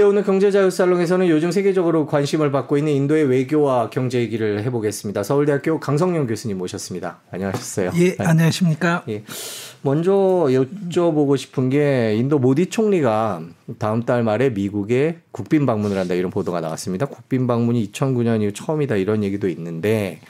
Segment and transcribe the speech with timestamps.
[0.00, 5.22] 네, 오늘 경제자유살롱에서는 요즘 세계적으로 관심을 받고 있는 인도의 외교와 경제 얘기를 해보겠습니다.
[5.22, 7.18] 서울대학교 강성용 교수님 모셨습니다.
[7.30, 7.90] 안녕하셨어요.
[7.96, 9.04] 예, 안녕하십니까.
[9.10, 9.24] 예.
[9.82, 10.12] 먼저
[10.48, 13.42] 여쭤보고 싶은 게 인도 모디 총리가
[13.78, 17.04] 다음 달 말에 미국에 국빈 방문을 한다 이런 보도가 나왔습니다.
[17.04, 20.20] 국빈 방문이 2009년 이후 처음이다 이런 얘기도 있는데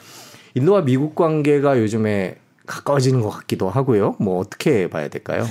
[0.53, 2.35] 인도와 미국 관계가 요즘에
[2.65, 4.17] 가까워지는 것 같기도 하고요.
[4.19, 5.45] 뭐 어떻게 봐야 될까요?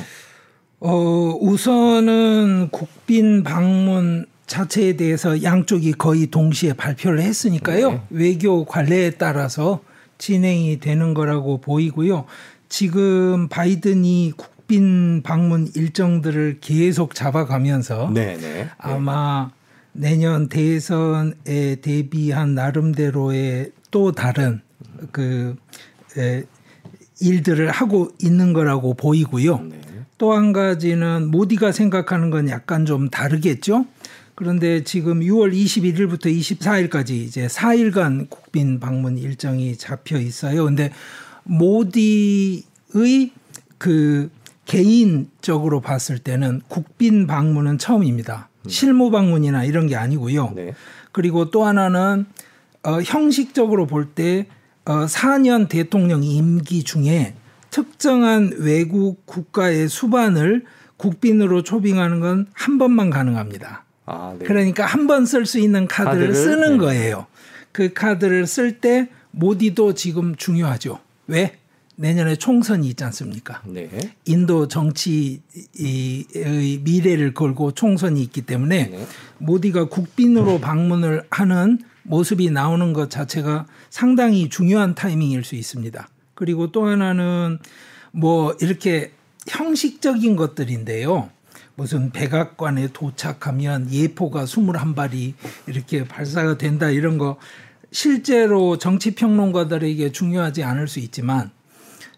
[0.80, 7.90] 어, 우선은 국빈 방문 자체에 대해서 양쪽이 거의 동시에 발표를 했으니까요.
[7.90, 8.02] 네.
[8.10, 9.80] 외교 관례에 따라서
[10.18, 12.24] 진행이 되는 거라고 보이고요.
[12.68, 18.36] 지금 바이든이 국빈 방문 일정들을 계속 잡아가면서 네네.
[18.38, 18.68] 네.
[18.78, 19.50] 아마
[19.92, 24.60] 내년 대선에 대비한 나름대로의 또 다른
[25.12, 25.56] 그
[26.16, 26.44] 에,
[27.20, 29.62] 일들을 하고 있는 거라고 보이고요.
[30.20, 30.26] 네.
[30.26, 33.86] 또한 가지는 모디가 생각하는 건 약간 좀 다르겠죠.
[34.34, 40.64] 그런데 지금 6월 21일부터 24일까지 이제 4일간 국빈 방문 일정이 잡혀 있어요.
[40.64, 40.92] 근데
[41.44, 42.62] 모디의
[43.78, 44.30] 그
[44.66, 48.50] 개인적으로 봤을 때는 국빈 방문은 처음입니다.
[48.64, 48.68] 음.
[48.68, 50.52] 실무 방문이나 이런 게 아니고요.
[50.54, 50.74] 네.
[51.12, 52.26] 그리고 또 하나는
[52.82, 54.46] 어, 형식적으로 볼때
[54.84, 57.34] 어, 4년 대통령 임기 중에
[57.70, 60.64] 특정한 외국 국가의 수반을
[60.96, 63.84] 국빈으로 초빙하는 건 한 번만 가능합니다.
[64.06, 64.44] 아, 네.
[64.44, 66.78] 그러니까 한 번 쓸 수 있는 카드를, 카드를, 쓰는 네.
[66.78, 67.26] 거예요.
[67.72, 70.98] 그 카드를 쓸 때 모디도 지금 중요하죠.
[71.28, 71.56] 왜?
[71.96, 73.62] 내년에 총선이 있지 않습니까?
[73.66, 73.88] 네.
[74.24, 76.24] 인도 정치의
[76.82, 79.06] 미래를 걸고 총선이 있기 때문에 네.
[79.38, 86.08] 모디가 국빈으로 방문을 하는 모습이 나오는 것 자체가 상당히 중요한 타이밍일 수 있습니다.
[86.40, 87.58] 그리고 또 하나는
[88.12, 89.12] 뭐 이렇게
[89.46, 91.28] 형식적인 것들인데요.
[91.74, 95.34] 무슨 백악관에 도착하면 예포가 21발이
[95.66, 97.36] 이렇게 발사가 된다 이런 거
[97.92, 101.50] 실제로 정치 평론가들에게 중요하지 않을 수 있지만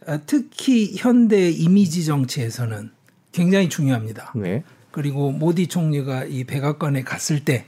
[0.06, 2.92] 어, 특히 현대 이미지 정치에서는
[3.32, 4.34] 굉장히 중요합니다.
[4.36, 4.62] 네.
[4.92, 7.66] 그리고 모디 총리가 이 백악관에 갔을 때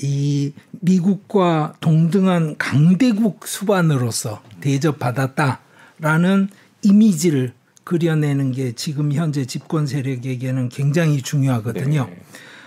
[0.00, 5.60] 이 미국과 동등한 강대국 수반으로서 대접받았다.
[6.04, 6.48] 라는
[6.82, 12.06] 이미지를 그려내는 게 지금 현재 집권 세력에게는 굉장히 중요하거든요.
[12.10, 12.22] 네.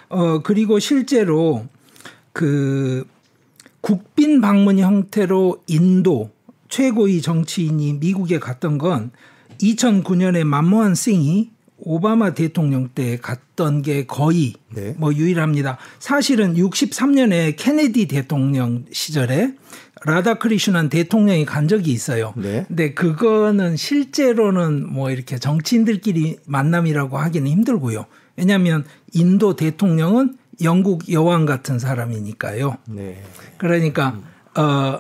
[0.09, 1.67] 어, 그리고 실제로
[2.33, 3.05] 그
[3.81, 6.31] 국빈 방문 형태로 인도
[6.69, 9.11] 최고위 정치인이 미국에 갔던 건
[9.61, 14.95] 2009년에 만모한 싱이 오바마 대통령 때 갔던 게 거의 네.
[14.97, 15.77] 뭐 유일합니다.
[15.99, 19.53] 사실은 63년에 케네디 대통령 시절에
[20.05, 22.33] 라다크리슈난 대통령이 간 적이 있어요.
[22.35, 22.65] 네.
[22.67, 28.05] 근데 그거는 실제로는 뭐 이렇게 정치인들끼리 만남이라고 하기는 힘들고요.
[28.35, 32.77] 왜냐하면 인도 대통령은 영국 여왕 같은 사람이니까요.
[32.87, 33.23] 네.
[33.57, 34.19] 그러니까
[34.55, 34.99] 어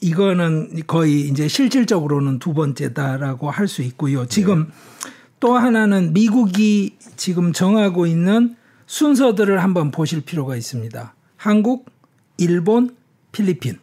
[0.00, 4.26] 이거는 거의 이제 실질적으로는 두 번째다라고 할 수 있고요.
[4.26, 5.10] 지금 네.
[5.40, 11.14] 또 하나는 미국이 지금 정하고 있는 순서들을 한번 보실 필요가 있습니다.
[11.36, 11.86] 한국,
[12.38, 12.94] 일본,
[13.32, 13.78] 필리핀.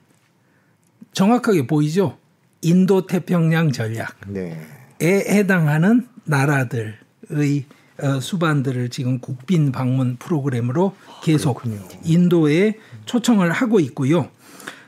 [1.14, 2.18] 정확하게 보이죠?
[2.62, 4.58] 인도 태평양 전략에 네.
[5.02, 6.96] 해당하는 나라들의
[8.02, 11.88] 어, 수반들을 지금 국빈 방문 프로그램으로 계속 그렇군요.
[12.04, 14.30] 인도에 초청을 하고 있고요.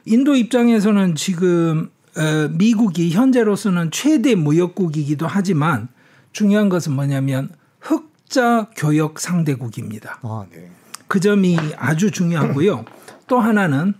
[0.05, 5.89] 인도 입장에서는 지금 어, 미국이 현재로서는 최대 무역국이기도 하지만
[6.31, 10.19] 중요한 것은 뭐냐면 흑자 교역 상대국입니다.
[10.21, 10.69] 아, 네.
[11.07, 12.85] 그 점이 아주 중요하고요.
[13.27, 13.93] 또 하나는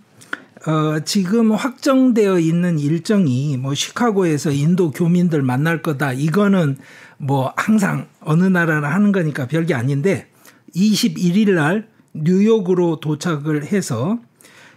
[0.66, 6.12] 어, 지금 확정되어 있는 일정이 뭐 시카고에서 인도 교민들 만날 거다.
[6.12, 6.78] 이거는
[7.18, 10.26] 뭐 항상 어느 나라나 하는 거니까 별게 아닌데
[10.74, 14.18] 21일 날 뉴욕으로 도착을 해서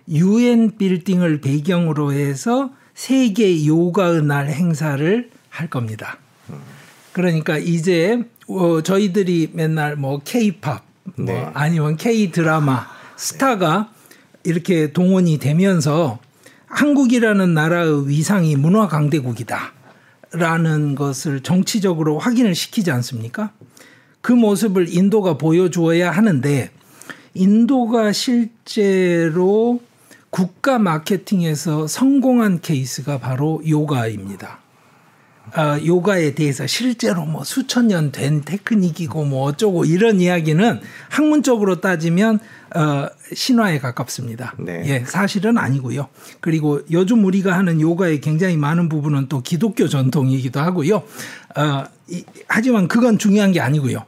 [0.10, 6.18] 유엔 빌딩을 배경으로 해서 세계 요가의 날 행사를 할 겁니다.
[7.14, 10.84] 그러니까 이제 어, 저희들이 맨날 뭐 K-팝
[11.16, 11.50] 뭐 네.
[11.54, 13.92] 아니면 K 드라마 스타가
[14.48, 16.20] 이렇게 동원이 되면서
[16.68, 19.74] 한국이라는 나라의 위상이 문화 강대국이다.
[20.32, 23.52] 라는 것을 정치적으로 확인을 시키지 않습니까?
[24.22, 26.72] 그 모습을 인도가 보여주어야 하는데
[27.34, 29.82] 인도가 실제로
[30.30, 34.60] 국가 마케팅에서 성공한 케이스가 바로 요가입니다.
[35.56, 42.40] 어, 요가에 대해서 실제로 뭐 수천 년 된 테크닉이고 뭐 어쩌고 이런 이야기는 학문적으로 따지면
[42.76, 44.54] 어, 신화에 가깝습니다.
[44.60, 44.84] 네.
[44.86, 46.08] 예, 사실은 아니고요.
[46.42, 50.98] 그리고 요즘 우리가 하는 요가의 굉장히 많은 부분은 또 기독교 전통이기도 하고요.
[51.56, 54.04] 어, 이, 하지만 그건 중요한 게 아니고요.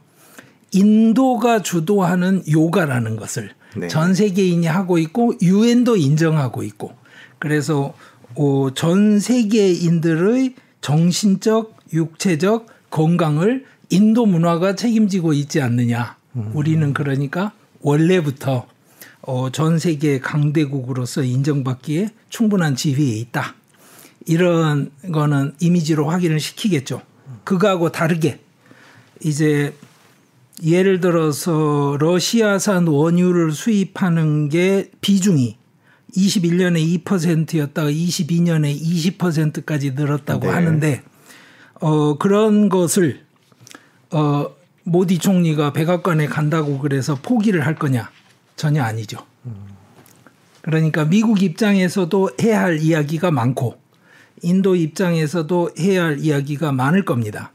[0.72, 3.88] 인도가 주도하는 요가라는 것을 네.
[3.88, 6.94] 전 세계인이 하고 있고 유엔도 인정하고 있고
[7.40, 7.94] 그래서
[8.36, 16.18] 어, 전 세계인들의 정신적, 육체적 건강을 인도 문화가 책임지고 있지 않느냐.
[16.36, 16.52] 음.
[16.54, 18.68] 우리는 그러니까 원래부터
[19.22, 23.56] 어, 전 세계 강대국으로서 인정받기에 충분한 지위에 있다.
[24.26, 27.02] 이런 거는 이미지로 확인을 시키겠죠.
[27.44, 28.40] 그거하고 다르게
[29.24, 29.74] 이제
[30.64, 35.59] 예를 들어서 러시아산 원유를 수입하는 게 비중이
[36.16, 40.52] 21년에 2%였다가 22년에 20%까지 늘었다고 네.
[40.52, 41.04] 하는데
[41.76, 43.26] 어 그런 것을
[44.12, 44.48] 어
[44.84, 48.10] 모디 총리가 백악관에 간다고 그래서 포기를 할 거냐
[48.56, 49.20] 전혀 아니죠.
[50.62, 53.80] 그러니까 미국 입장에서도 해야 할 이야기가 많고
[54.42, 57.52] 인도 입장에서도 해야 할 이야기가 많을 겁니다.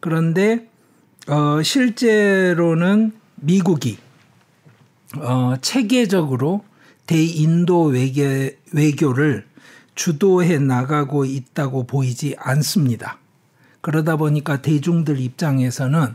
[0.00, 0.68] 그런데
[1.26, 3.98] 어 실제로는 미국이
[5.16, 6.64] 어 체계적으로
[7.06, 8.22] 대인도 외교,
[8.72, 9.44] 외교를
[9.94, 13.18] 주도해 나가고 있다고 보이지 않습니다.
[13.80, 16.14] 그러다 보니까 대중들 입장에서는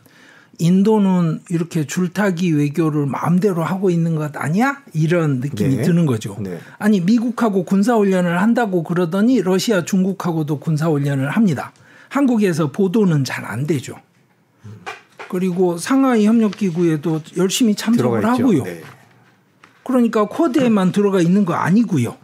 [0.62, 4.82] 인도는 이렇게 줄타기 외교를 마음대로 하고 있는 것 아니야?
[4.94, 5.82] 이런 느낌이 네.
[5.84, 6.36] 드는 거죠.
[6.42, 6.60] 네.
[6.78, 11.72] 아니 미국하고 군사훈련을 한다고 그러더니 러시아 중국하고도 군사훈련을 합니다.
[12.10, 13.96] 한국에서 보도는 잘 안 되죠.
[15.30, 18.26] 그리고 상하이 협력기구에도 열심히 참석을.
[18.26, 18.64] 하고요.
[18.64, 18.82] 네.
[19.90, 22.16] 그러니까 코드에만 들어가 있는 거 아니고요.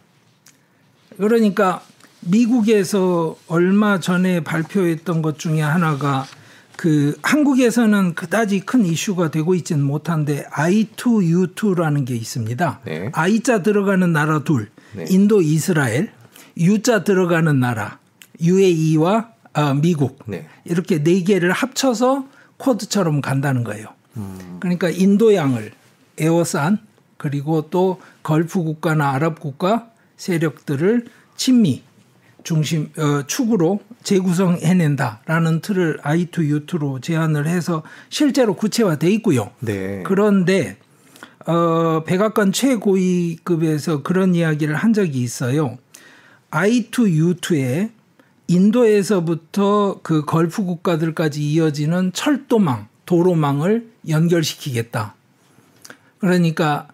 [1.18, 1.82] 그러니까
[2.20, 6.28] 미국에서 얼마 전에 발표했던 것 중에 하나가
[6.76, 12.82] 그 한국에서는 그다지 큰 이슈가 되고 있지는 못한데 I2U2라는 게 있습니다.
[12.86, 13.10] 네.
[13.14, 15.06] I자 들어가는 나라 둘, 네.
[15.10, 16.12] 인도, 이스라엘,
[16.56, 17.98] U자 들어가는 나라,
[18.42, 20.48] UAE와 아, 미국 네.
[20.66, 22.28] 이렇게 네 개를 합쳐서
[22.58, 23.88] 쿼드처럼 간다는 거예요.
[24.60, 25.72] 그러니까 인도양을
[26.20, 26.85] 에워싼
[27.18, 31.84] 그리고 또 걸프 국가나 아랍 국가 세력들을 친미
[32.44, 39.52] 중심 어, 축으로 재구성해낸다라는 틀을 I2U2로 제안을 해서 실제로 구체화돼 있고요.
[39.60, 40.04] 네.
[40.06, 40.78] 그런데
[41.48, 45.78] 어, 백악관 최고위급에서 그런 이야기를 한 적이 있어요.
[46.52, 47.90] I2U2에
[48.48, 55.16] 인도에서부터 그 걸프 국가들까지 이어지는 철도망, 도로망을 연결시키겠다.
[56.20, 56.88] 그러니까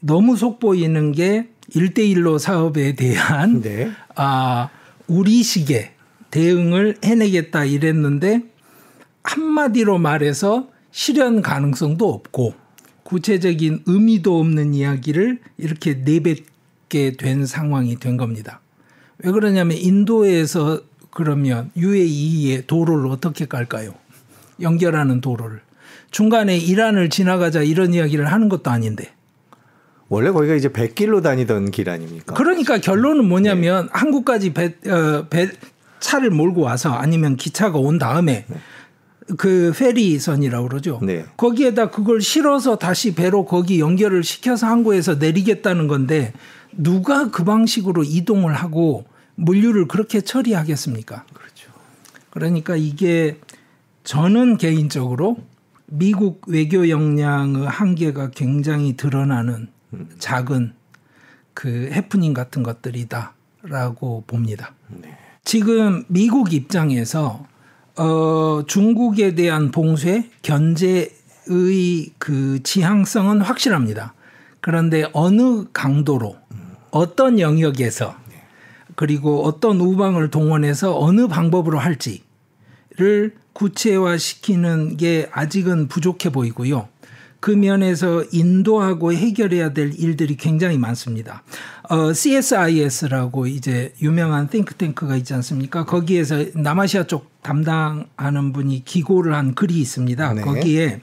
[0.00, 3.90] 너무 속보이는 게 1대1로 사업에 대한 네.
[4.14, 4.68] 아,
[5.08, 5.92] 우리식의
[6.30, 8.42] 대응을 해내겠다 이랬는데
[9.22, 12.54] 한마디로 말해서 실현 가능성도 없고
[13.02, 18.60] 구체적인 의미도 없는 이야기를 이렇게 내뱉게 된 상황이 된 겁니다.
[19.18, 23.94] 왜 그러냐면 인도에서 그러면 UAE의 도로를 어떻게 깔까요?
[24.60, 25.60] 연결하는 도로를.
[26.10, 29.12] 중간에 이란을 지나가자 이런 이야기를 하는 것도 아닌데.
[30.08, 32.34] 원래 거기가 이제 백길로 다니던 길 아닙니까?
[32.34, 35.50] 그러니까 결론은 뭐냐면 한국까지 배, 어, 배
[35.98, 38.46] 차를 몰고 와서 아니면 기차가 온 다음에
[39.36, 41.00] 그 페리선이라고 그러죠.
[41.02, 41.24] 네.
[41.36, 46.32] 거기에다 그걸 실어서 다시 배로 거기 연결을 시켜서 항구에서 내리겠다는 건데
[46.72, 49.04] 누가 그 방식으로 이동을 하고
[49.34, 51.24] 물류를 그렇게 처리하겠습니까?
[51.32, 51.72] 그렇죠.
[52.30, 53.38] 그러니까 이게
[54.04, 55.38] 저는 개인적으로
[55.86, 59.68] 미국 외교 역량의 한계가 굉장히 드러나는
[60.18, 60.74] 작은
[61.54, 64.74] 그 해프닝 같은 것들이다라고 봅니다.
[64.88, 65.16] 네.
[65.44, 67.46] 지금 미국 입장에서
[67.96, 74.12] 어 중국에 대한 봉쇄 견제의 그 지향성은 확실합니다.
[74.60, 76.36] 그런데 어느 강도로
[76.90, 78.16] 어떤 영역에서
[78.96, 86.88] 그리고 어떤 우방을 동원해서 어느 방법으로 할지를 구체화시키는 게 아직은 부족해 보이고요.
[87.40, 91.42] 그 면에서 인도하고 해결해야 될 일들이 굉장히 많습니다.
[91.88, 95.84] 어, CSIS라고 이제 유명한 띵크탱크가 있지 않습니까?
[95.84, 100.34] 거기에서 남아시아 쪽 담당하는 분이 기고를 한 글이 있습니다.
[100.34, 100.40] 네.
[100.42, 101.00] 거기에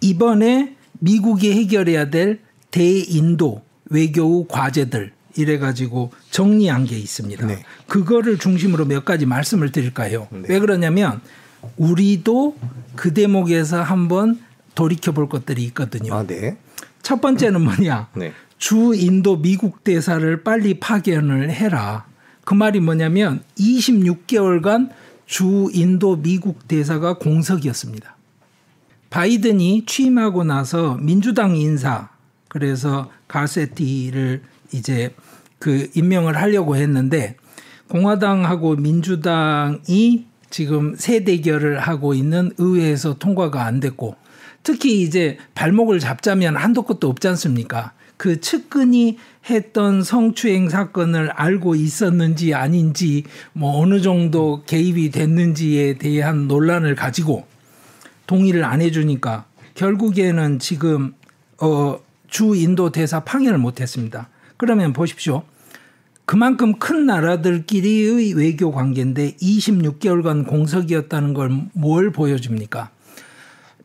[0.00, 7.46] 이번에 미국이 해결해야 될 대인도 외교 과제들 이래가지고 정리한 게 있습니다.
[7.46, 7.62] 네.
[7.86, 10.26] 그거를 중심으로 몇 가지 말씀을 드릴까요?
[10.48, 11.20] 왜 그러냐면
[11.76, 12.56] 우리도
[12.96, 14.40] 그 대목에서 한번
[14.78, 16.14] 돌이켜 볼 것들이 있거든요.
[16.14, 16.56] 아, 네.
[17.02, 18.10] 첫 번째는 뭐냐?
[18.14, 18.32] 네.
[18.58, 22.06] 주 인도 미국 대사를 빨리 파견을 해라.
[22.44, 24.90] 그 말이 뭐냐면 26개월간
[25.26, 28.16] 주 인도 미국 대사가 공석이었습니다.
[29.10, 32.10] 바이든이 취임하고 나서 민주당 인사
[32.46, 34.42] 그래서 가세티를
[34.72, 35.12] 이제
[35.58, 37.34] 그 임명을 하려고 했는데
[37.88, 44.14] 공화당하고 민주당이 지금 새 대결을 하고 있는 의회에서 통과가 안 됐고
[44.68, 47.92] 특히 이제 발목을 잡자면 한도 끝도 없지 않습니까?
[48.18, 49.16] 그 측근이
[49.48, 57.46] 했던 성추행 사건을 알고 있었는지 아닌지 뭐 어느 정도 개입이 됐는지에 대한 논란을 가지고
[58.26, 61.14] 동의를 안 해주니까 결국에는 지금
[61.62, 64.28] 어 주 인도 대사 파견을 못했습니다.
[64.58, 65.44] 그러면 보십시오.
[66.26, 72.90] 그만큼 큰 나라들끼리의 외교 관계인데 26개월간 공석이었다는 걸 뭘 보여줍니까?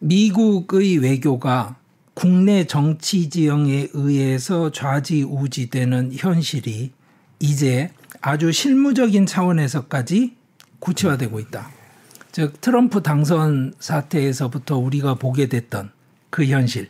[0.04, 1.78] 미국의 외교가
[2.14, 6.92] 국내 정치 지형에 의해서 좌지우지되는 현실이
[7.40, 10.36] 이제 아주 실무적인 차원에서까지
[10.80, 11.70] 구체화되고 있다.
[12.34, 15.92] 즉 트럼프 당선 사태에서부터 우리가 보게 됐던
[16.30, 16.90] 그 현실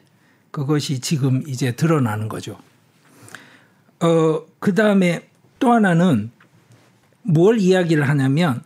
[0.50, 2.58] 그것이 지금 이제 드러나는 거죠.
[4.00, 5.29] 어, 그 다음에
[5.60, 6.32] 또 하나는
[7.22, 8.63] 뭘 이야기를 하냐면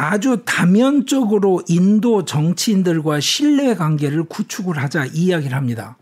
[0.00, 5.98] 아주 다면적으로 인도 정치인들과 신뢰 관계를 구축을 하자 이야기를 합니다.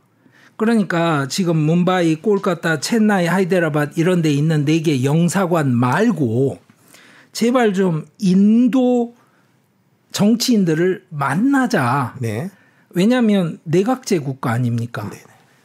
[0.56, 6.58] 그러니까 지금 문바이, 꼴까타, 첸나이, 하이데라밭 이런 데 있는 네 개 영사관 말고
[7.32, 9.16] 제발 좀 인도
[10.12, 12.14] 정치인들을 만나자.
[12.20, 12.50] 네.
[12.90, 15.10] 왜냐하면 내각제 국가 아닙니까?
[15.10, 15.18] 네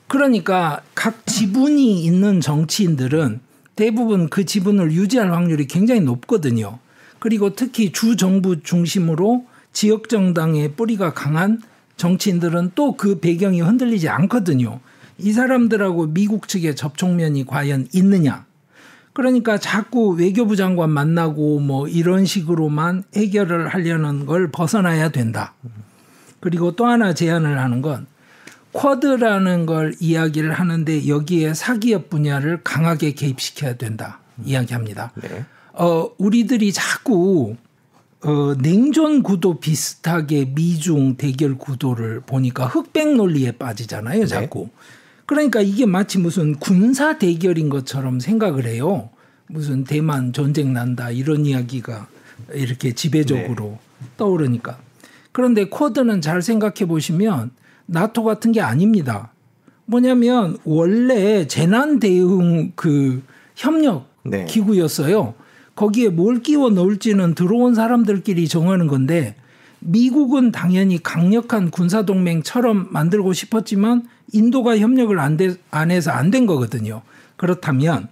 [0.08, 3.42] 그러니까 각 지분이 있는 정치인들은
[3.76, 6.80] 대부분 그 지분을 유지할 확률이 굉장히 높거든요.
[7.24, 11.62] 그리고 특히 주 정부 중심으로 지역 정당의 뿌리가 강한
[11.96, 14.82] 정치인들은 또 그 배경이 흔들리지 않거든요.
[15.18, 18.46] 이 사람들하고 미국 측의 접촉면이 과연 있느냐?
[19.14, 25.54] 그러니까 자꾸 외교부 장관 만나고 뭐 이런 식으로만 해결을 하려는 걸 벗어나야 된다.
[26.42, 28.06] 그리고 또 하나 제안을 하는 건
[28.74, 35.14] 쿼드라는 걸 이야기를 하는데 여기에 사기업 분야를 강하게 개입시켜야 된다 이야기합니다.
[35.16, 35.46] 네.
[35.74, 37.56] 어 우리들이 자꾸
[38.24, 44.26] 어 냉전 구도 비슷하게 미중 대결 구도를 보니까 흑백 논리에 빠지잖아요, 네.
[44.26, 44.66] 자꾸.
[44.66, 44.72] 네.
[45.26, 49.10] 그러니까 이게 마치 무슨 군사 대결인 것처럼 생각을 해요.
[49.48, 52.08] 무슨 대만 전쟁 난다 이런 이야기가
[52.54, 54.08] 이렇게 지배적으로 네.
[54.18, 54.78] 떠오르니까.
[55.32, 57.52] 그런데 쿼드는 잘 생각해 보시면
[57.88, 59.32] 나토 같은 게 아닙니다.
[59.86, 63.22] 뭐냐면 원래 재난 대응 그
[63.56, 64.46] 협력 네.
[64.46, 65.34] 기구였어요.
[65.76, 69.36] 거기에 뭘 끼워 넣을지는 들어온 사람들끼리 정하는 건데
[69.80, 76.46] 미국은 당연히 강력한 군사 동맹처럼 만들고 싶었지만 인도가 협력을 안, 돼, 안 해서 안 된
[76.46, 77.02] 거거든요.
[77.36, 78.08] 그렇다면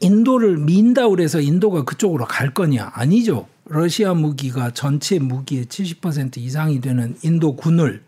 [0.00, 2.90] 인도를 민다 그래서 인도가 그쪽으로 갈 거냐?
[2.94, 3.46] 아니죠.
[3.66, 8.02] 러시아 무기가 전체 무기의 70% 이상이 되는 인도 군을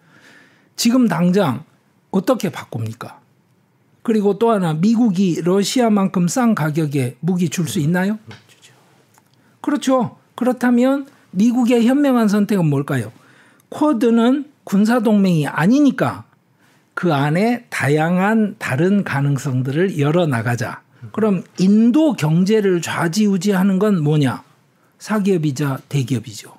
[0.76, 1.64] 지금 당장
[2.10, 3.20] 어떻게 바꿉니까?
[4.02, 8.18] 그리고 또 하나 미국이 러시아만큼 싼 가격에 무기 줄 수 있나요?
[9.68, 10.16] 그렇죠.
[10.34, 13.12] 그렇다면 미국의 현명한 선택은 뭘까요?
[13.68, 16.24] 쿼드는 군사 동맹이 아니니까
[16.94, 20.80] 그 안에 다양한 다른 가능성들을 열어 나가자.
[21.12, 24.42] 그럼 인도 경제를 좌지우지하는 건 뭐냐?
[24.98, 26.54] 사기업이자 대기업이죠.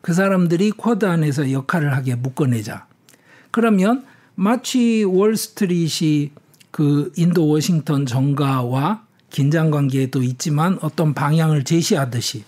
[0.00, 2.86] 그 사람들이 쿼드 안에서 역할을 하게 묶어내자.
[3.50, 4.04] 그러면
[4.36, 6.30] 마치 월스트리트이
[6.70, 9.05] 그 인도 워싱턴 정가와
[9.36, 12.44] 긴장 관계에도 있지만 어떤 방향을 제시하듯이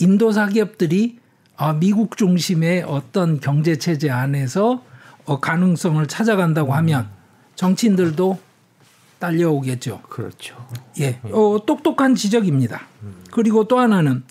[0.00, 1.18] 인도 사기업들이
[1.56, 4.84] 아, 미국 중심의 어떤 경제 체제 안에서
[5.24, 7.08] 어, 가능성을 찾아간다고 하면
[7.54, 8.38] 정치인들도
[9.18, 10.02] 딸려오겠죠.
[10.10, 10.56] 그렇죠.
[11.00, 12.82] 예, 어, 똑똑한 지적입니다.
[13.30, 14.22] 그리고 또 하나는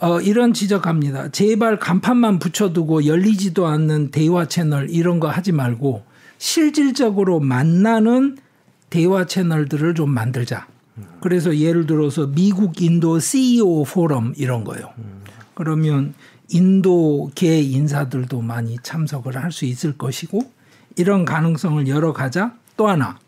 [0.00, 1.32] 어, 이런 지적합니다.
[1.32, 6.02] 제발 간판만 붙여두고 열리지도 않는 대화 채널 이런 거 하지 말고
[6.38, 8.38] 실질적으로 만나는
[8.88, 10.66] 대화 채널들을 좀 만들자.
[11.20, 14.90] 그래서 예를 들어서 미국 인도 CEO 포럼 이런 거요.
[15.54, 16.14] 그러면
[16.48, 20.40] 인도계 인사들도 많이 참석을 할 수 있을 것이고
[20.96, 22.54] 이런 가능성을 열어가자.
[22.76, 23.18] 또 하나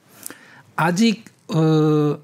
[0.76, 2.18] 아직 어,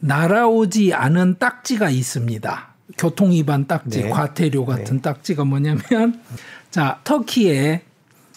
[0.00, 2.74] 날아오지 않은 딱지가 있습니다.
[2.98, 4.08] 교통 위반 딱지, 네.
[4.08, 5.02] 과태료 같은 네.
[5.02, 6.20] 딱지가 뭐냐면
[6.70, 7.82] 자 터키에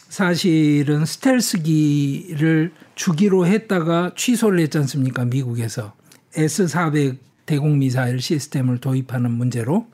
[0.09, 5.25] 사실은 스텔스기를 주기로 했다가 취소를 했지 않습니까?
[5.25, 5.93] 미국에서
[6.39, 9.87] S400 대공 미사일 시스템을 도입하는 문제로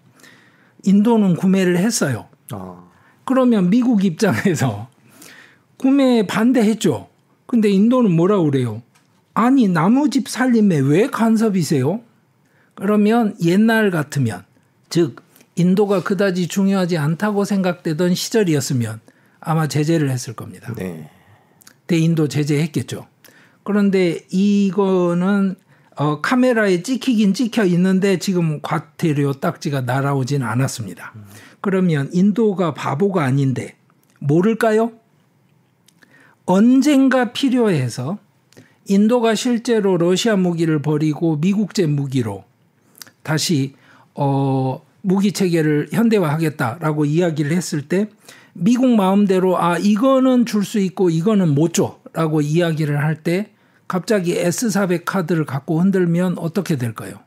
[0.84, 2.28] 인도는 구매를 했어요.
[2.52, 2.84] 아.
[3.26, 4.90] 그러면 미국 입장에서
[5.78, 7.10] 구매에 반대했죠.
[7.48, 8.82] 근데 인도는 뭐라 그래요?
[9.34, 12.02] 아니 나무집 살림에 왜 간섭이세요?
[12.76, 14.44] 그러면 옛날 같으면
[14.90, 15.24] 즉
[15.56, 19.00] 인도가 그다지 중요하지 않다고 생각되던 시절이었으면
[19.40, 20.74] 아마 제재를 했을 겁니다.
[20.76, 21.10] 네.
[21.88, 23.08] 대인도 제재했겠죠.
[23.64, 25.56] 그런데 이거는
[25.98, 31.14] 어, 카메라에 찍히긴 찍혀 있는데 지금 과태료 딱지가 날아오진 않았습니다.
[31.62, 33.76] 그러면 인도가 바보가 아닌데
[34.20, 34.92] 모를까요?
[36.46, 38.18] 언젠가 필요해서
[38.88, 42.44] 인도가 실제로 러시아 무기를 버리고 미국제 무기로
[43.24, 43.74] 다시
[44.14, 48.10] 어 무기 체계를 현대화하겠다라고 이야기를 했을 때
[48.54, 53.52] 미국 마음대로 아 이거는 줄 수 있고 이거는 못 줘라고 이야기를 할때
[53.88, 57.20] 갑자기 S400 카드를 갖고 흔들면 어떻게 될까요?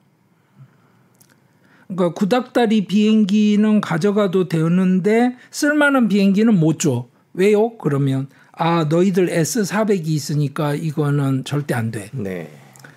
[1.86, 7.08] 그러니까 구닥다리 비행기는 가져가도 되는데 쓸만한 비행기는 못 줘.
[7.32, 7.76] 왜요?
[7.78, 12.10] 그러면 아 너희들 S400이 있으니까 이거는 절대 안 돼.
[12.12, 12.50] 네.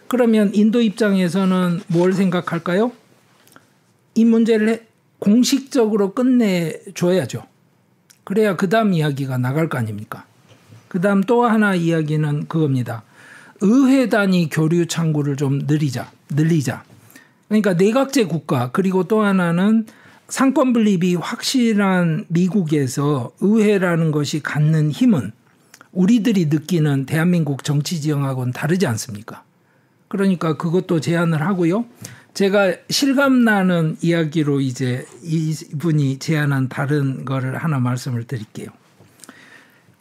[0.08, 2.92] 그러면 인도 입장에서는 뭘 생각할까요?
[4.16, 4.86] 이 문제를
[5.20, 7.44] 공식적으로 끝내줘야죠.
[8.24, 10.26] 그래야 그 다음 이야기가 나갈 거 아닙니까?
[10.88, 13.04] 그 다음 또 하나 이야기는 그겁니다.
[13.62, 16.84] 의회 단위 교류 창구를 좀 늘리자, 늘리자.
[17.48, 19.86] 그러니까 내각제 국가 그리고 또 하나는
[20.28, 25.32] 상권 분립이 확실한 미국에서 의회라는 것이 갖는 힘은
[25.92, 29.44] 우리들이 느끼는 대한민국 정치 지형하고는 다르지 않습니까?
[30.08, 31.86] 그러니까 그것도 제안을 하고요.
[32.34, 38.70] 제가 실감 나는 이야기로 이제 이분이 제안한 다른 거를 하나 말씀을 드릴게요.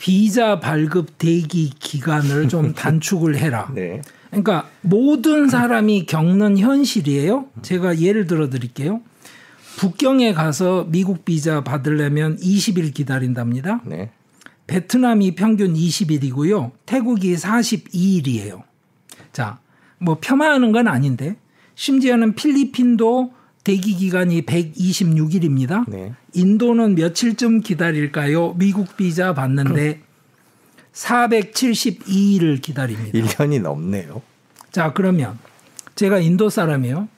[0.00, 3.70] 비자 발급 대기 기간을 좀 단축을 해라.
[3.74, 4.00] 네.
[4.30, 7.46] 그러니까 모든 사람이 겪는 현실이에요.
[7.62, 9.02] 제가 예를 들어 드릴게요.
[9.76, 13.82] 북경에 가서 미국 비자 받으려면 20일 기다린답니다.
[13.84, 14.10] 네.
[14.66, 16.70] 베트남이 평균 20일이고요.
[16.86, 18.62] 태국이 42일이에요.
[19.32, 19.58] 자,
[19.98, 21.36] 뭐 폄하하는 건 아닌데
[21.74, 23.32] 심지어는 필리핀도
[23.64, 25.88] 대기 기간이 126일입니다.
[25.88, 26.14] 네.
[26.34, 28.54] 인도는 며칠쯤 기다릴까요?
[28.54, 30.00] 미국 비자 받는데
[30.92, 33.18] 472일을 기다립니다.
[33.18, 34.22] 1년이 넘네요.
[34.72, 35.38] 자, 그러면
[35.94, 37.08] 제가 인도 사람이요.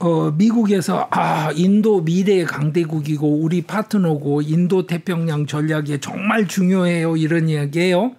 [0.00, 7.16] 어, 미국에서 아, 인도 미래의 강대국이고 우리 파트너고 인도 태평양 전략에 정말 중요해요.
[7.16, 8.14] 이런 이야기예요.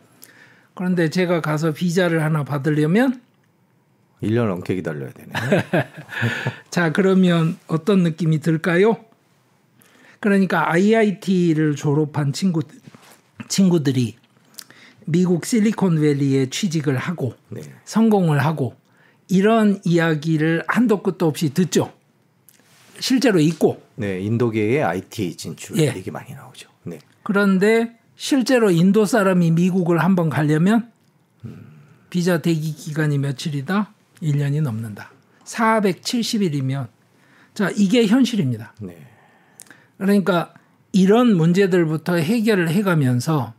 [0.74, 3.22] 그런데 제가 가서 비자를 하나 받으려면
[4.24, 5.32] 1년 넘게 기다려야 되네.
[6.72, 8.98] 자, 그러면 어떤 느낌이 들까요?
[10.20, 12.62] 그러니까 IIT를 졸업한 친구
[13.48, 14.16] 친구들이
[15.06, 17.62] 미국 실리콘밸리에 취직을 하고 네.
[17.84, 18.76] 성공을 하고
[19.28, 21.94] 이런 이야기를 한도 끝도 없이 듣죠.
[23.00, 25.94] 실제로 있고 네, 인도계의 IT 진출 예.
[25.96, 26.70] 얘기 많이 나오죠.
[26.84, 27.00] 네.
[27.24, 30.92] 그런데 실제로 인도 사람이 미국을 한번 가려면
[32.10, 33.94] 비자 대기 기간이 며칠이다?
[34.26, 35.12] 1년이 넘는다.
[35.46, 36.88] 470일이면
[37.54, 38.74] 자, 이게 현실입니다.
[38.82, 38.98] 네.
[39.98, 40.54] 그러니까
[40.92, 43.54] 이런 문제들부터 해결을 해 가면서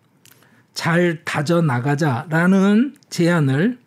[0.74, 3.78] 잘 다져 나가자라는 제안을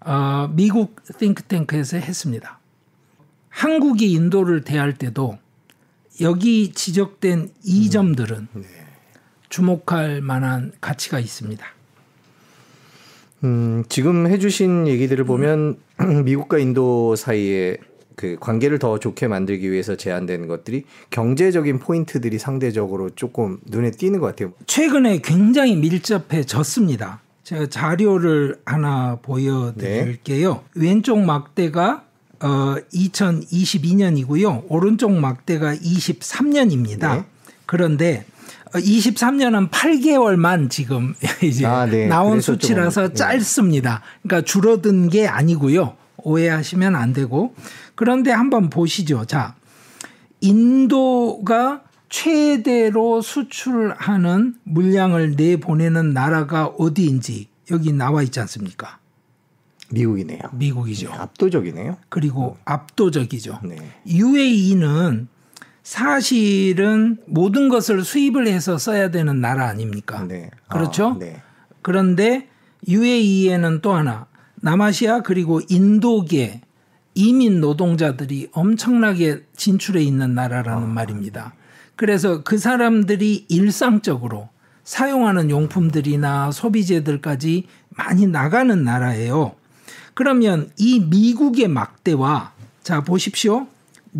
[0.00, 2.58] 어, 미국 띵크탱크에서 했습니다.
[3.50, 5.38] 한국이 인도를 대할 때도
[6.20, 8.48] 여기 지적된 이 점들은
[9.48, 11.66] 주목할 만한 가치가 있습니다.
[13.44, 15.76] 음, 지금 해주신 얘기들을 보면
[16.24, 17.76] 미국과 인도 사이에
[18.16, 24.26] 그 관계를 더 좋게 만들기 위해서 제안된 것들이 경제적인 포인트들이 상대적으로 조금 눈에 띄는 것
[24.26, 24.52] 같아요.
[24.66, 27.20] 최근에 굉장히 밀접해졌습니다.
[27.44, 30.64] 제가 자료를 하나 보여드릴게요.
[30.74, 32.02] 왼쪽 막대가
[32.40, 34.64] 어, 2022년이고요.
[34.68, 37.16] 오른쪽 막대가 23년입니다.
[37.16, 37.24] 네.
[37.66, 38.24] 그런데
[38.72, 42.06] 23년은 8개월만 지금 이제 아, 네.
[42.06, 43.14] 나온 수치라서 네.
[43.14, 44.02] 짧습니다.
[44.22, 45.96] 그러니까 줄어든 게 아니고요.
[46.18, 47.54] 오해하시면 안 되고.
[47.94, 49.24] 그런데 한번 보시죠.
[49.24, 49.54] 자,
[50.40, 58.98] 인도가 최대로 수출하는 물량을 내보내는 나라가 어디인지 여기 나와 있지 않습니까?
[59.90, 60.40] 미국이네요.
[60.52, 61.12] 미국이죠.
[61.12, 61.96] 압도적이네요.
[62.08, 63.60] 그리고 압도적이죠.
[63.64, 63.76] 네.
[64.06, 65.28] UAE는
[65.88, 70.22] 사실은 모든 것을 수입을 해서 써야 되는 나라 아닙니까?
[70.28, 70.50] 네.
[70.68, 71.12] 그렇죠?
[71.12, 71.40] 아, 네.
[71.80, 72.46] 그런데
[72.86, 76.60] UAE에는 또 하나 남아시아 그리고 인도계
[77.14, 81.54] 이민 노동자들이 엄청나게 진출해 있는 나라라는 말입니다.
[81.96, 84.50] 그래서 그 사람들이 일상적으로
[84.84, 89.54] 사용하는 용품들이나 소비재들까지 많이 나가는 나라예요.
[90.12, 93.68] 그러면 이 미국의 막대와 자 보십시오.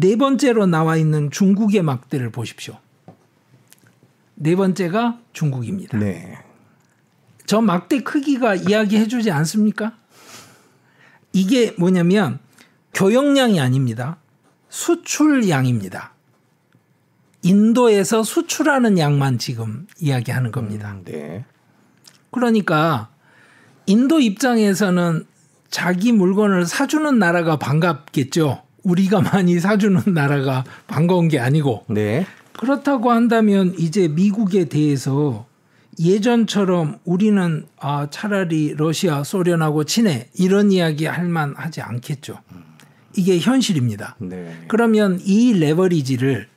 [0.00, 2.78] 네 번째로 나와 있는 중국의 막대를 보십시오.
[4.36, 5.98] 네 번째가 중국입니다.
[5.98, 6.38] 네.
[7.46, 9.96] 저 막대 크기가 이야기해 주지 않습니까?
[11.32, 12.38] 이게 뭐냐면
[12.94, 14.18] 교역량이 아닙니다.
[14.68, 16.12] 수출량입니다.
[17.42, 20.92] 인도에서 수출하는 양만 지금 이야기하는 겁니다.
[20.92, 21.44] 음, 네.
[22.30, 23.08] 그러니까
[23.86, 25.26] 인도 입장에서는
[25.70, 28.67] 자기 물건을 사주는 나라가 반갑겠죠.
[28.88, 32.26] 우리가 많이 사주는 나라가 반가운 게 아니고 네.
[32.54, 35.46] 그렇다고 한다면 이제 미국에 대해서
[36.00, 42.40] 예전처럼 우리는 아, 차라리 러시아, 소련하고 친해 이런 이야기 할 만하지 않겠죠.
[43.16, 44.16] 이게 현실입니다.
[44.18, 44.56] 네.
[44.68, 46.48] 그러면 이 레버리지를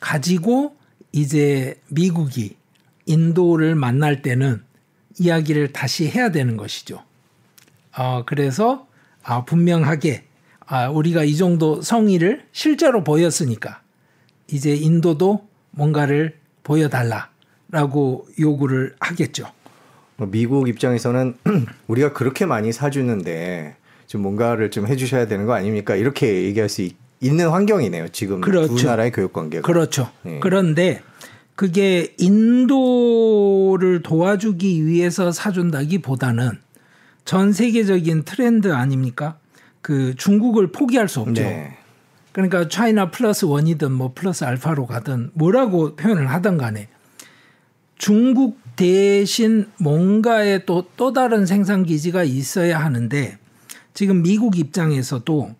[0.00, 0.76] 가지고
[1.12, 2.56] 이제 미국이
[3.06, 4.62] 인도를 만날 때는
[5.18, 7.02] 이야기를 다시 해야 되는 것이죠.
[7.96, 8.86] 어, 그래서
[9.22, 10.24] 아, 분명하게
[10.66, 13.80] 아, 우리가 이 정도 성의를 실제로 보였으니까
[14.48, 19.46] 이제 인도도 뭔가를 보여달라라고 요구를 하겠죠.
[20.16, 21.34] 뭐 미국 입장에서는
[21.88, 25.96] 우리가 그렇게 많이 사주는데 좀 뭔가를 좀 해주셔야 되는 거 아닙니까?
[25.96, 28.08] 이렇게 얘기할 수 있, 는 환경이네요.
[28.08, 28.74] 지금 그렇죠.
[28.74, 29.66] 두 나라의 교육 관계가.
[29.66, 30.10] 그렇죠.
[30.22, 30.40] 네.
[30.40, 31.02] 그런데
[31.54, 36.58] 그게 인도를 도와주기 위해서 사준다기보다는
[37.24, 39.38] 전 세계적인 트렌드 아닙니까?
[39.84, 41.42] 그 중국을 포기할 수 없죠.
[41.42, 41.76] 네.
[42.32, 46.88] 그러니까 차이나 플러스 원이든 뭐 플러스 알파로 가든 뭐라고 표현을 하든 간에
[47.98, 53.36] 중국 대신 뭔가의 또, 또 다른 생산 기지가 있어야 하는데
[53.92, 55.54] 지금 미국 입장에서도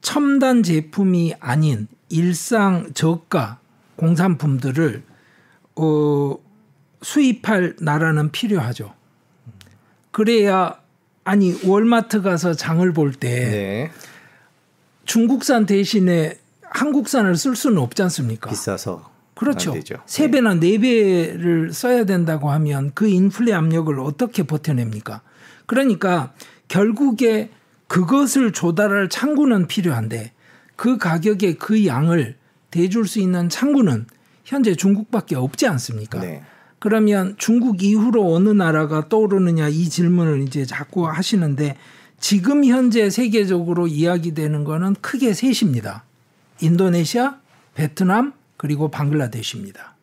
[0.00, 3.58] 첨단 제품이 아닌 일상 저가
[3.96, 5.02] 공산품들을
[5.74, 6.36] 어,
[7.02, 8.94] 수입할 나라는 필요하죠.
[10.12, 10.83] 그래야
[11.24, 13.90] 아니 월마트 가서 장을 볼때 네.
[15.04, 18.50] 중국산 대신에 한국산을 쓸 수는 없지 않습니까?
[18.50, 19.74] 비싸서 그렇죠.
[20.06, 25.22] 세 배나 네 배를 써야 된다고 하면 그 인플레 압력을 어떻게 버텨냅니까?
[25.66, 26.32] 그러니까
[26.68, 27.50] 결국에
[27.88, 30.32] 그것을 조달할 창구는 필요한데
[30.76, 32.36] 그 가격에 그 양을
[32.70, 34.06] 대줄 수 있는 창구는
[34.44, 36.20] 현재 중국밖에 없지 않습니까?
[36.20, 36.42] 네.
[36.84, 41.78] 그러면 중국 이후로 어느 나라가 떠오르느냐 이 질문을 이제 자꾸 하시는데
[42.20, 46.04] 지금 현재 세계적으로 이야기되는 거는 크게 셋입니다.
[46.60, 47.36] 인도네시아,
[47.74, 49.94] 베트남, 그리고 방글라데시입니다.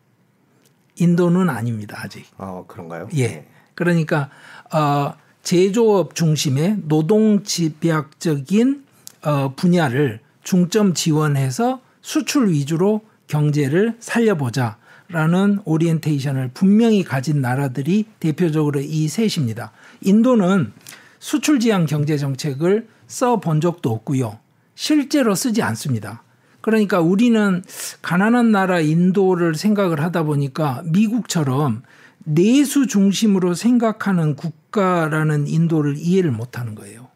[0.95, 2.25] 인도는 아닙니다, 아직.
[2.39, 3.09] 아 그런가요?
[3.13, 3.27] 예.
[3.27, 3.47] 네.
[3.75, 4.31] 그러니까
[4.73, 5.13] 어,
[5.43, 8.85] 제조업 중심의 노동 집약적인
[9.23, 14.80] 어, 분야를 중점 지원해서 수출 위주로 경제를 살려보자
[15.11, 19.71] 라는 오리엔테이션을 분명히 가진 나라들이 대표적으로 이 셋입니다.
[20.01, 20.71] 인도는
[21.19, 24.39] 수출 지향 경제 정책을 써 본 적도 없고요.
[24.73, 26.23] 실제로 쓰지 않습니다.
[26.61, 27.63] 그러니까 우리는
[28.01, 31.83] 가난한 나라 인도를 생각을 하다 보니까 미국처럼
[32.23, 37.09] 내수 중심으로 생각하는 국가라는 인도를 이해를 못 하는 거예요.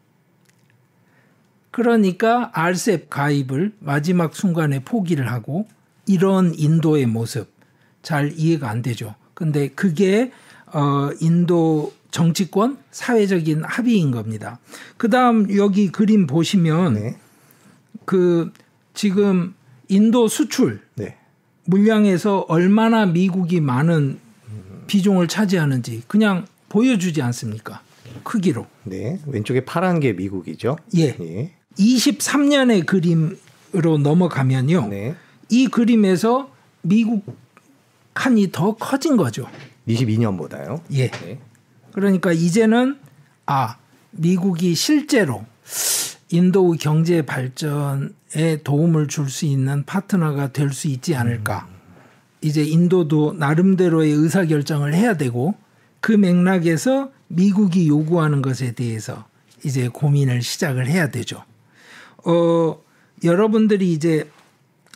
[1.70, 5.66] 그러니까 RCEP 가입을 마지막 순간에 포기를 하고
[6.06, 7.55] 이런 인도의 모습
[8.06, 9.16] 잘 이해가 안 되죠.
[9.34, 10.30] 근데 그게
[10.66, 14.60] 어 인도 정치권 사회적인 합의인 겁니다.
[14.96, 17.16] 그다음 여기 그림 보시면 네.
[18.04, 18.52] 그
[18.94, 19.54] 지금
[19.88, 21.16] 인도 수출 네.
[21.64, 24.20] 물량에서 얼마나 미국이 많은
[24.86, 27.80] 비중을 차지하는지 그냥 보여주지 않습니까?
[28.22, 28.68] 크기로.
[28.84, 29.18] 네.
[29.26, 30.78] 왼쪽에 파란 게 미국이죠.
[30.96, 31.16] 예.
[31.20, 31.50] 예.
[31.76, 34.86] 23년의 그림으로 넘어가면요.
[34.90, 35.16] 네.
[35.48, 37.45] 이 그림에서 미국
[38.16, 39.46] 칸이 더 커진 거죠.
[39.86, 40.80] 22년보다요.
[40.94, 41.10] 예.
[41.10, 41.38] 네.
[41.92, 42.98] 그러니까 이제는
[43.44, 43.76] 아
[44.10, 45.44] 미국이 실제로
[46.30, 51.68] 인도 경제 발전에 도움을 줄 수 있는 파트너가 될 수 있지 않을까.
[52.40, 55.54] 이제 인도도 나름대로의 의사 결정을 해야 되고
[56.00, 59.26] 그 맥락에서 미국이 요구하는 것에 대해서
[59.64, 61.44] 이제 고민을 시작을 해야 되죠.
[62.24, 62.78] 어
[63.24, 64.28] 여러분들이 이제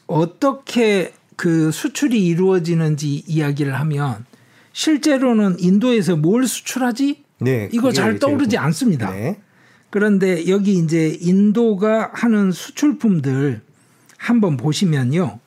[0.06, 4.26] 어떻게 그 수출이 이루어지는지 이야기를 하면
[4.74, 7.24] 실제로는 인도에서 뭘 수출하지?
[7.38, 7.70] 네.
[7.72, 9.10] 이거 잘 떠오르지 제일- 않습니다.
[9.10, 9.40] 네.
[9.88, 13.62] 그런데 여기 이제 인도가 하는 수출품들
[14.18, 15.38] 한번 보시면요.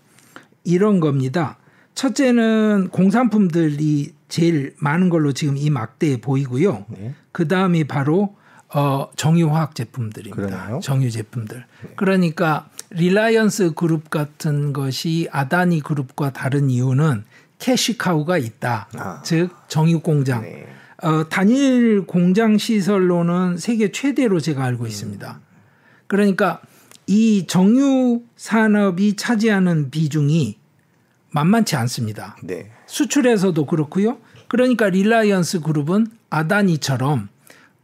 [0.63, 1.57] 이런 겁니다.
[1.93, 6.87] 첫째는 공산품들이 제일 많은 걸로 지금 이 막대에 보이고요.
[6.89, 7.13] 네.
[7.31, 8.35] 그 다음이 바로
[8.73, 10.35] 어, 정유화학 제품들입니다.
[10.35, 10.79] 그러네요?
[10.81, 11.63] 정유 제품들.
[11.95, 17.23] 그러니까 리라이언스 그룹 같은 것이 아다니 그룹과 다른 이유는
[17.59, 18.87] cash cow가 있다.
[18.95, 19.21] 아.
[19.23, 20.43] 즉 정유 공장.
[20.43, 20.67] 네.
[21.01, 25.39] 어, 단일 공장 시설로는 세계 최대로 제가 알고 있습니다.
[26.07, 26.61] 그러니까
[27.07, 30.57] 이 정유 산업이 차지하는 비중이
[31.31, 32.37] 만만치 않습니다.
[32.43, 32.71] 네.
[32.85, 34.17] 수출에서도 그렇고요.
[34.47, 37.29] 그러니까 릴라이언스 그룹은 아다니처럼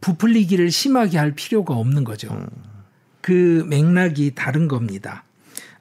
[0.01, 2.29] 부풀리기를 심하게 할 필요가 없는 거죠.
[3.21, 5.23] 그 맥락이 다른 겁니다.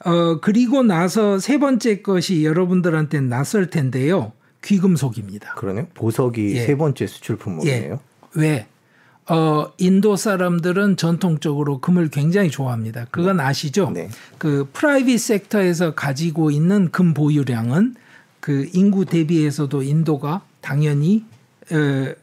[0.05, 4.33] 어, 그리고 나서 세 번째 것이 여러분들한테 낯설 텐데요.
[4.65, 5.55] 귀금속입니다.
[5.55, 5.87] 그러네요.
[5.95, 6.67] 보석이 예.
[6.67, 8.01] 세 번째 수출 품목이네요.
[8.35, 8.67] 왜?
[9.29, 13.07] 어, 인도 사람들은 전통적으로 금을 굉장히 좋아합니다.
[13.11, 13.91] 그건 아시죠?
[13.91, 14.09] 네.
[14.39, 17.97] 그 프라이빗 섹터에서 가지고 있는 금 보유량은
[18.41, 21.25] 그 인구 대비해서도 인도가 당연히
[21.71, 22.15] 어,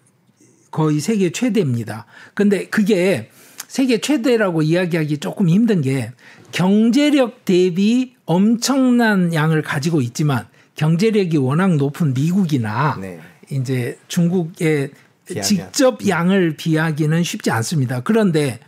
[0.71, 2.06] 거의 세계 최대입니다.
[2.34, 3.30] 근데 그게
[3.67, 6.12] 세계 최대라고 이야기하기 조금 힘든 게
[6.51, 13.19] 경제력 대비 엄청난 양을 가지고 있지만 경제력이 워낙 높은 미국이나 네.
[13.49, 14.91] 이제 중국에
[15.25, 15.43] 비하면.
[15.43, 18.01] 직접 양을 비하기는 쉽지 않습니다.
[18.01, 18.60] 그런데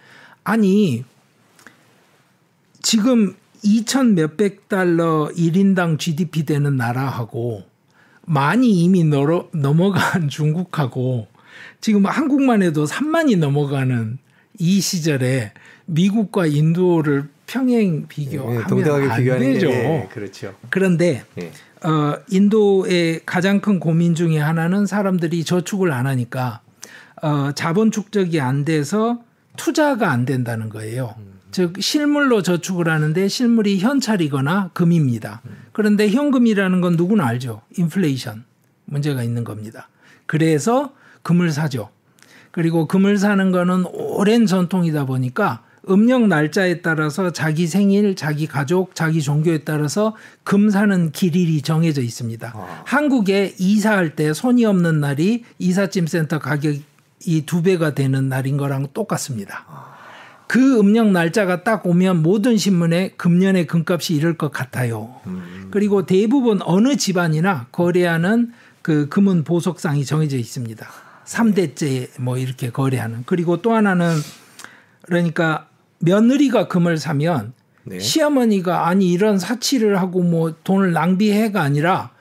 [0.43, 1.03] 아니
[2.81, 7.63] 지금 2천 몇백 달러 1인당 GDP 되는 나라하고
[8.25, 11.27] 많이 이미 넘어, 넘어간 중국하고
[11.81, 14.19] 지금 한국만 해도 3만이 넘어가는
[14.59, 15.51] 이 시절에
[15.85, 19.69] 미국과 인도를 평행 비교하면 네, 안 되죠.
[19.69, 20.53] 네, 그렇죠.
[20.69, 21.51] 그런데 네.
[21.83, 26.61] 어, 인도의 가장 큰 고민 중의 하나는 사람들이 저축을 안 하니까
[27.21, 29.21] 어, 자본 축적이 안 돼서
[29.55, 31.15] 투자가 안 된다는 거예요.
[31.17, 31.37] 음.
[31.51, 35.41] 즉 실물로 저축을 하는데 실물이 현찰이거나 금입니다.
[35.45, 35.57] 음.
[35.71, 37.61] 그런데 현금이라는 건 누구나 알죠.
[37.77, 38.43] 인플레이션
[38.85, 39.89] 문제가 있는 겁니다.
[40.25, 40.93] 그래서
[41.23, 41.89] 금을 사죠.
[42.51, 49.21] 그리고 금을 사는 거는 오랜 전통이다 보니까 음력 날짜에 따라서 자기 생일, 자기 가족, 자기
[49.21, 52.51] 종교에 따라서 금 사는 길일이 정해져 있습니다.
[52.53, 52.83] 아.
[52.85, 59.65] 한국에 이사할 때 손이 없는 날이 이삿짐 센터 가격이 두 배가 되는 날인 거랑 똑같습니다.
[59.67, 59.97] 아.
[60.47, 65.19] 그 음력 날짜가 딱 오면 모든 신문에 금년의 금값이 이럴 것 같아요.
[65.27, 65.67] 음.
[65.71, 70.87] 그리고 대부분 어느 집안이나 거래하는 그 금은 보석상이 정해져 있습니다.
[71.27, 73.23] 3대째 뭐 이렇게 거래하는.
[73.25, 74.15] 그리고 또 하나는
[75.01, 75.67] 그러니까
[75.99, 77.99] 며느리가 금을 사면 네.
[77.99, 82.11] 시어머니가 아니 이런 사치를 하고 뭐 돈을 낭비해가 아니라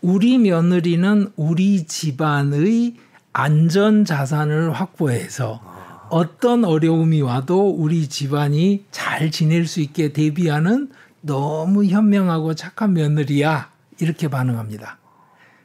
[0.00, 2.96] 우리 며느리는 우리 집안의
[3.32, 6.06] 안전 자산을 확보해서 아.
[6.10, 13.70] 어떤 어려움이 와도 우리 집안이 잘 지낼 수 있게 대비하는 너무 현명하고 착한 며느리야
[14.00, 14.98] 이렇게 반응합니다.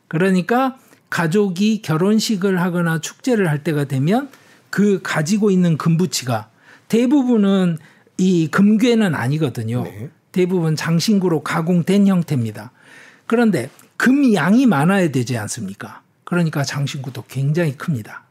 [0.07, 0.77] 그러니까
[1.09, 4.29] 가족이 결혼식을 하거나 축제를 할 때가 되면
[4.69, 6.49] 그 가지고 있는 금부치가
[6.87, 7.77] 대부분은
[8.17, 9.83] 이 금괴는 아니거든요.
[9.83, 10.09] 네.
[10.31, 12.71] 대부분 장신구로 가공된 형태입니다.
[13.25, 16.01] 그런데 금 양이 많아야 되지 않습니까?
[16.25, 18.23] 그러니까 장신구도 굉장히 큽니다.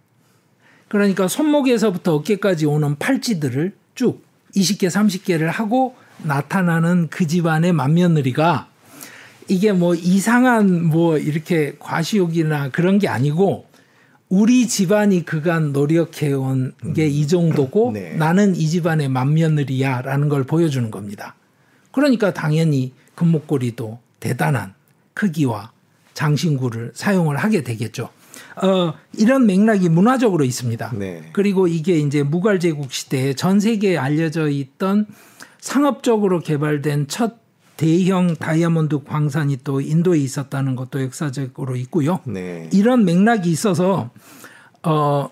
[0.89, 8.69] 그러니까 손목에서부터 어깨까지 오는 팔찌들을 쭉 20개, 30개를 하고 나타나는 그 집안의 맏며느리가
[9.49, 13.67] 이게 뭐 이상한 뭐 이렇게 과시욕이나 그런 게 아니고
[14.29, 18.15] 우리 집안이 그간 노력해온 게이 정도고 네.
[18.17, 21.37] 나는 이 집안의 맏며느리야 라는 걸 보여주는 겁니다.
[21.93, 24.75] 그러니까 당연히 금목걸이도 대단한
[25.13, 25.73] 크기와
[26.15, 28.09] 장신구를 사용을 하게 되겠죠.
[28.63, 30.95] 어, 이런 맥락이 문화적으로 있습니다.
[30.97, 31.23] 네.
[31.33, 35.07] 그리고 이게 이제 무갈제국 시대에 전 세계에 알려져 있던
[35.61, 37.44] 상업적으로 개발된 첫
[37.77, 42.21] 대형 다이아몬드 광산이 또 인도에 있었다는 것도 역사적으로 있고요.
[42.25, 42.69] 네.
[42.73, 44.11] 이런 맥락이 있어서
[44.83, 45.29] 어,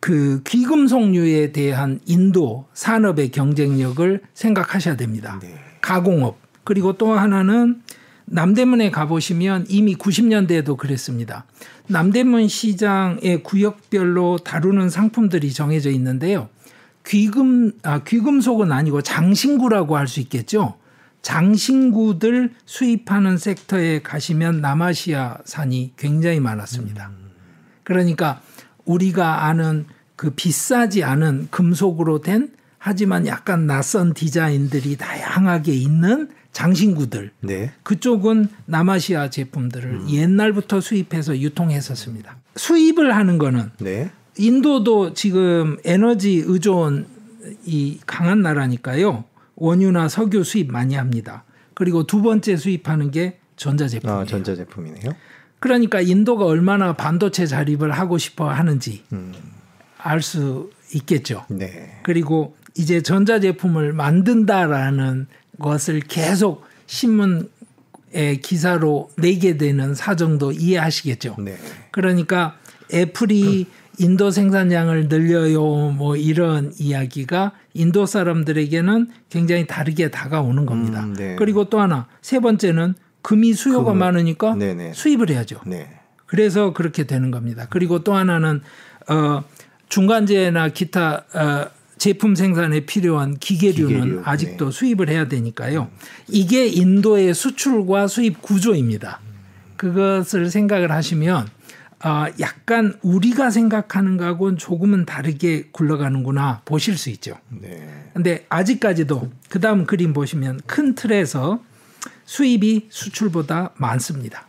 [0.00, 5.38] 그 귀금속류에 대한 인도 산업의 경쟁력을 생각하셔야 됩니다.
[5.42, 5.54] 네.
[5.80, 7.82] 가공업 그리고 또 하나는
[8.26, 11.46] 남대문에 가보시면 이미 90년대에도 그랬습니다.
[11.88, 16.48] 남대문 시장의 구역별로 다루는 상품들이 정해져 있는데요.
[17.06, 20.74] 귀금 아 귀금속은 아니고 장신구라고 할 수 있겠죠.
[21.22, 27.10] 장신구들 수입하는 섹터에 가시면 남아시아 산이 굉장히 많았습니다.
[27.84, 28.40] 그러니까
[28.84, 37.30] 우리가 아는 그 비싸지 않은 금속으로 된 하지만 약간 낯선 디자인들이 다양하게 있는 장신구들.
[37.40, 37.72] 네.
[37.82, 40.10] 그쪽은 남아시아 제품들을 음.
[40.10, 42.36] 옛날부터 수입해서 유통했었습니다.
[42.56, 44.10] 수입을 하는 거는 네.
[44.38, 47.06] 인도도 지금 에너지 의존
[47.64, 49.24] 이 강한 나라니까요.
[49.60, 51.44] 원유나 석유 수입 많이 합니다.
[51.74, 54.20] 그리고 두 번째 수입하는 게 전자제품이에요.
[54.20, 55.12] 아, 전자제품이네요.
[55.60, 59.32] 그러니까 인도가 얼마나 반도체 자립을 하고 싶어 하는지 음.
[59.98, 61.44] 알수 있겠죠.
[61.48, 62.00] 네.
[62.02, 65.26] 그리고 이제 전자제품을 만든다라는
[65.58, 71.36] 것을 계속 신문의 기사로 내게 되는 사정도 이해하시겠죠.
[71.38, 71.56] 네.
[71.90, 72.56] 그러니까
[72.92, 73.80] 애플이 음.
[73.98, 81.04] 인도 생산량을 늘려요 뭐 이런 이야기가 인도 사람들에게는 굉장히 다르게 다가오는 겁니다.
[81.04, 81.36] 음, 네.
[81.36, 83.98] 그리고 또 하나 세 번째는 금이 수요가 금.
[83.98, 84.92] 많으니까 네네.
[84.94, 85.60] 수입을 해야죠.
[85.66, 85.88] 네.
[86.26, 87.66] 그래서 그렇게 되는 겁니다.
[87.70, 88.60] 그리고 또 하나는
[89.08, 89.42] 어
[89.88, 91.66] 중간재나 기타 어
[91.98, 94.22] 제품 생산에 필요한 기계류는 기계류.
[94.24, 94.70] 아직도 네.
[94.70, 95.90] 수입을 해야 되니까요.
[96.28, 99.20] 이게 인도의 수출과 수입 구조입니다.
[99.76, 101.48] 그것을 생각을 하시면
[102.02, 107.36] 어, 약간 우리가 생각하는 거하고는 조금은 다르게 굴러가는구나 보실 수 있죠.
[107.50, 108.10] 네.
[108.14, 111.62] 근데 아직까지도 그 다음 그림 보시면 큰 틀에서
[112.24, 114.48] 수입이 수출보다 많습니다.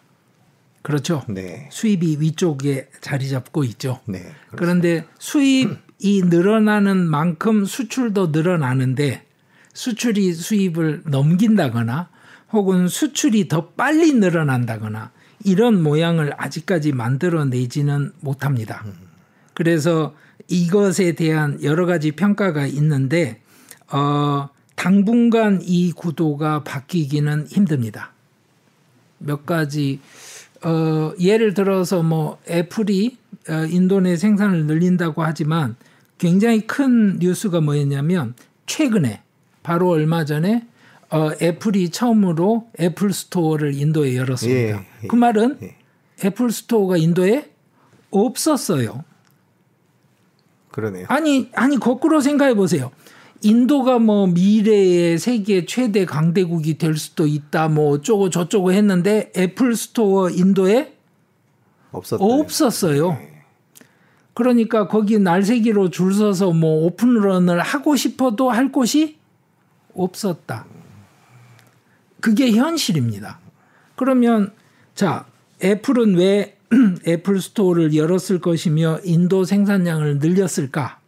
[0.81, 1.23] 그렇죠.
[1.27, 1.67] 네.
[1.71, 3.99] 수입이 위쪽에 자리 잡고 있죠.
[4.05, 4.31] 네.
[4.55, 9.25] 그런데 수입이 늘어나는 만큼 수출도 늘어나는데
[9.73, 12.09] 수출이 수입을 넘긴다거나
[12.53, 15.11] 혹은 수출이 더 빨리 늘어난다거나
[15.45, 18.85] 이런 모양을 아직까지 만들어내지는 못합니다.
[19.53, 20.13] 그래서
[20.47, 23.41] 이것에 대한 여러 가지 평가가 있는데
[23.91, 28.13] 어, 당분간 이 구도가 바뀌기는 힘듭니다.
[29.17, 29.99] 몇 가지
[30.63, 33.17] 어, 예를 들어서 뭐 애플이
[33.49, 35.75] 어, 인도 내 생산을 늘린다고 하지만
[36.17, 39.21] 굉장히 큰 뉴스가 뭐였냐면 최근에
[39.63, 40.67] 바로 얼마 전에
[41.11, 44.59] 어, 애플이 처음으로 애플 스토어를 인도에 열었습니다.
[44.59, 45.75] 예, 예, 그 말은 예.
[46.23, 47.51] 애플 스토어가 인도에
[48.11, 49.03] 없었어요.
[50.71, 51.05] 그러네요.
[51.09, 52.91] 아니 아니 거꾸로 생각해 보세요.
[53.41, 60.29] 인도가 뭐 미래의 세계 최대 강대국이 될 수도 있다 뭐 어쩌고 저쩌고 했는데 애플 스토어
[60.29, 60.93] 인도에
[61.91, 62.23] 없었다.
[62.23, 63.17] 없었어요.
[64.33, 69.17] 그러니까 거기 날새기로 줄 서서 뭐 open run을 하고 싶어도 할 곳이
[69.93, 70.65] 없었다.
[72.21, 73.39] 그게 현실입니다.
[73.95, 74.53] 그러면
[74.95, 75.25] 자
[75.63, 76.57] 애플은 왜
[77.07, 80.99] 애플 스토어를 열었을 것이며 인도 생산량을 늘렸을까?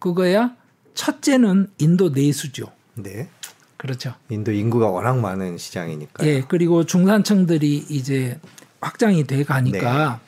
[0.00, 0.56] 그거야
[0.94, 2.72] 첫째는 인도 내수죠.
[2.94, 3.28] 네.
[3.76, 4.14] 그렇죠.
[4.28, 6.26] 인도 인구가 워낙 많은 시장이니까.
[6.26, 8.40] 예, 그리고 중산층들이 이제
[8.80, 10.20] 확장이 돼 가니까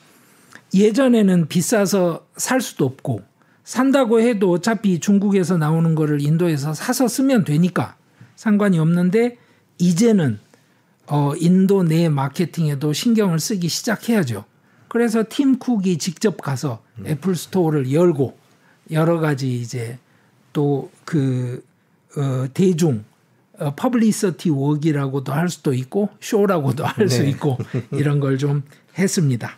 [0.72, 3.22] 예전에는 비싸서 살 수도 없고
[3.64, 7.96] 산다고 해도 어차피 중국에서 나오는 거를 인도에서 사서 쓰면 되니까
[8.40, 9.37] 상관이 없는데
[9.76, 10.38] 이제는
[11.07, 14.46] 어 인도 내 마케팅에도 신경을 쓰기 시작해야죠.
[14.88, 18.38] 그래서 팀 쿡이 직접 가서 애플 스토어를 열고
[18.92, 19.98] 여러 가지 이제
[20.55, 21.62] 또그
[22.16, 23.05] 어, 대중
[23.59, 27.29] 어, publicity work이라고도 할 수도 있고 쇼라고도 할수 네.
[27.29, 27.59] 있고
[27.92, 28.62] 이런 걸 좀
[28.98, 29.50] 했습니다.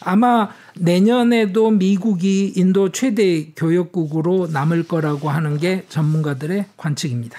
[0.00, 7.38] 아마 내년에도 미국이 인도 최대 교역국으로 남을 거라고 하는 게 전문가들의 관측입니다.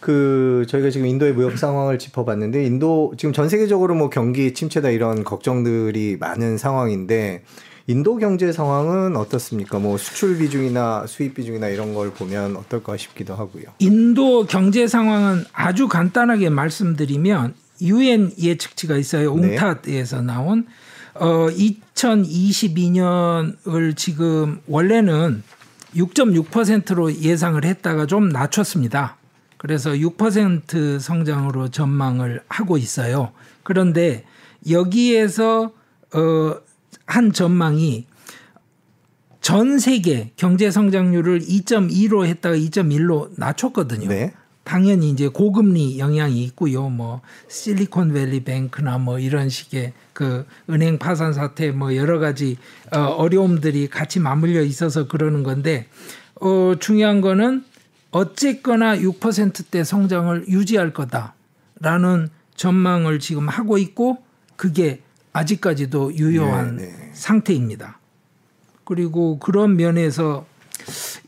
[0.00, 5.24] 그 저희가 지금 인도의 무역 상황을 짚어봤는데 인도 지금 전 세계적으로 뭐 경기 침체다 이런
[5.24, 7.42] 걱정들이 많은 상황인데
[7.86, 9.78] 인도 경제 상황은 어떻습니까?
[9.78, 13.64] 뭐 수출 비중이나 수입 비중이나 이런 걸 보면 어떨까 싶기도 하고요.
[13.78, 19.34] 인도 경제 상황은 아주 간단하게 말씀드리면 유엔 예측치가 있어요.
[19.34, 19.48] 네.
[19.48, 20.66] 웅타드에서 나온
[21.14, 25.42] 어 2022년을 지금 원래는
[25.96, 29.16] 6.6%로 예상을 했다가 좀 낮췄습니다.
[29.60, 33.32] 그래서 6% 성장으로 전망을 하고 있어요.
[33.62, 34.24] 그런데
[34.68, 35.72] 여기에서
[36.14, 36.70] 어
[37.10, 38.06] 한 전망이
[39.40, 44.08] 전 세계 경제 성장률을 2.2로 했다가 2.1로 낮췄거든요.
[44.08, 44.32] 네.
[44.62, 46.88] 당연히 이제 고금리 영향이 있고요.
[46.88, 52.58] 뭐 실리콘밸리 뱅크나 뭐 이런 식의 그 은행 파산 사태 뭐 여러 가지
[52.94, 55.88] 어, 어려움들이 같이 맞물려 있어서 그러는 건데
[56.40, 57.64] 어 중요한 거는
[58.10, 64.22] 어쨌거나 6%대 성장을 유지할 거다라는 전망을 지금 하고 있고
[64.56, 65.00] 그게
[65.32, 67.10] 아직까지도 유효한 네, 네.
[67.14, 67.98] 상태입니다.
[68.84, 70.46] 그리고 그런 면에서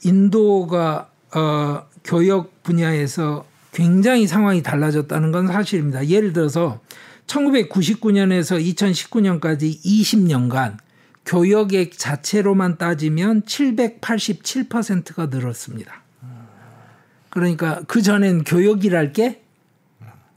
[0.04, 6.06] 인도가 어, 교역 분야에서 굉장히 상황이 달라졌다는 건 사실입니다.
[6.08, 6.80] 예를 들어서
[7.26, 10.76] 1999년에서 2019년까지 20년간
[11.24, 16.02] 교역액 자체로만 따지면 787%가 늘었습니다.
[17.32, 19.42] 그러니까 그 전엔 교역이랄 게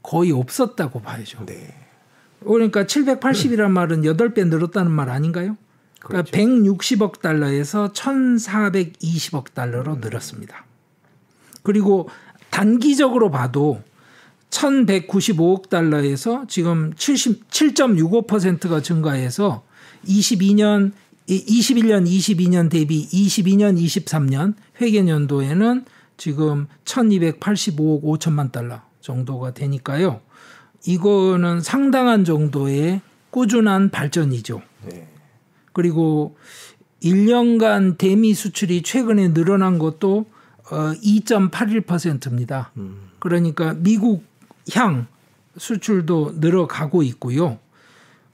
[0.02, 1.44] 거의 없었다고 봐야죠.
[1.44, 1.74] 네.
[2.40, 5.58] 그러니까 780이란 말은 8배 늘었다는 말 아닌가요?
[6.00, 10.64] 그러니까 160억 달러에서 1,420억 달러로 늘었습니다.
[11.62, 12.08] 그리고
[12.50, 13.82] 단기적으로 봐도
[14.48, 19.64] 1,195억 달러에서 지금 70, 7.65%가 증가해서
[20.06, 20.92] 22년
[21.28, 25.84] 21년 22년 대비 22년 23년 회계년도에는
[26.16, 30.20] 지금 1,285억 5천만 달러 정도가 되니까요.
[30.86, 33.00] 이거는 상당한 정도의
[33.30, 34.62] 꾸준한 발전이죠.
[34.88, 35.08] 네.
[35.72, 36.36] 그리고
[37.02, 40.26] 1년간 대미 수출이 최근에 늘어난 것도
[40.70, 42.72] 어 2.81%입니다.
[43.18, 44.24] 그러니까 미국
[44.72, 45.06] 향
[45.58, 47.58] 수출도 늘어가고 있고요.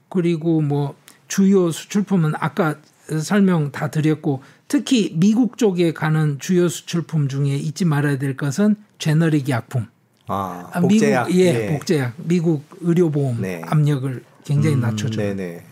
[0.09, 0.95] 그리고 뭐
[1.27, 2.75] 주요 수출품은 아까
[3.21, 4.41] 설명 다 드렸고
[4.73, 9.85] 특히 미국 쪽에 가는 주요 수출품 중에 잊지 말아야 될 것은 제너릭 약품.
[10.25, 11.27] 아, 아, 복제약.
[11.27, 12.13] 미국, 예, 복제약.
[12.17, 13.61] 미국 의료보험 네.
[13.67, 15.35] 압력을 굉장히 음, 낮춰줘요.
[15.35, 15.63] 네네.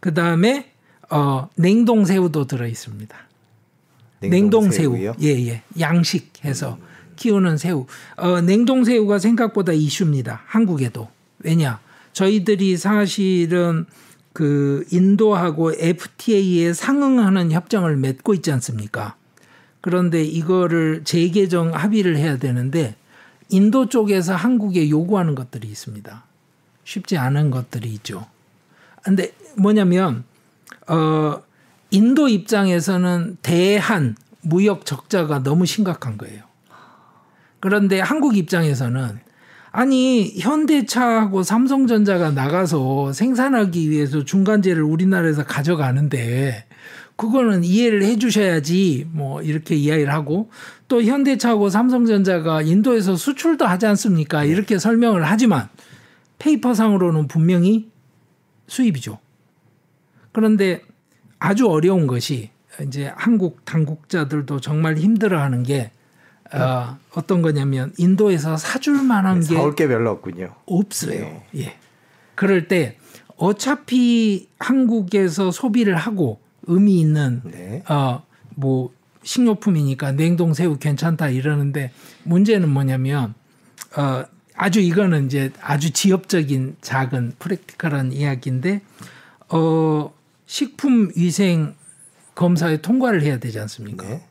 [0.00, 0.70] 그 다음에
[1.08, 3.16] 어, 냉동 새우도 들어 있습니다.
[4.20, 4.98] 냉동 새우?
[4.98, 6.76] 예, 예, 양식해서
[7.16, 7.86] 키우는 새우.
[8.18, 10.42] 어, 냉동 새우가 생각보다 이슈입니다.
[10.44, 11.80] 한국에도 왜냐
[12.12, 13.86] 저희들이 사실은
[14.32, 19.16] 그 인도하고 FTA에 상응하는 협정을 맺고 있지 않습니까?
[19.80, 22.94] 그런데 이거를 재개정 합의를 해야 되는데
[23.48, 26.24] 인도 쪽에서 한국에 요구하는 것들이 있습니다.
[26.84, 28.26] 쉽지 않은 것들이 있죠.
[29.02, 30.24] 근데 뭐냐면
[30.88, 31.42] 어
[31.90, 36.44] 인도 입장에서는 대한 무역 적자가 너무 심각한 거예요.
[37.60, 39.20] 그런데 한국 입장에서는
[39.72, 46.66] 아니 현대차하고 삼성전자가 나가서 생산하기 위해서 중간재를 우리나라에서 가져가는데
[47.16, 50.50] 그거는 이해를 해주셔야지 뭐 이렇게 이야기를 하고
[50.88, 55.68] 또 현대차하고 삼성전자가 인도에서 수출도 하지 않습니까 이렇게 설명을 하지만
[56.38, 57.90] 페이퍼상으로는 분명히
[58.66, 59.18] 수입이죠.
[60.32, 60.82] 그런데
[61.38, 62.50] 아주 어려운 것이
[62.86, 65.92] 이제 한국 당국자들도 정말 힘들어하는 게
[66.54, 70.54] 어, 어떤 거냐면 인도에서 사줄 만한 게 사올 게 별로 없군요.
[70.66, 71.20] 없어요.
[71.20, 71.46] 네.
[71.56, 71.76] 예.
[72.34, 72.96] 그럴 때
[73.36, 77.82] 어차피 한국에서 소비를 하고 의미 있는 네.
[77.88, 78.92] 어뭐
[79.22, 81.92] 식료품이니까 냉동 새우 괜찮다 이러는데
[82.24, 83.34] 문제는 뭐냐면
[83.96, 84.24] 어
[84.54, 88.82] 아주 이거는 이제 아주 지엽적인 작은 프랙티컬한 이야기인데
[89.48, 90.12] 어
[90.46, 91.74] 식품 위생
[92.34, 94.06] 검사에 통과를 해야 되지 않습니까?
[94.06, 94.22] 네.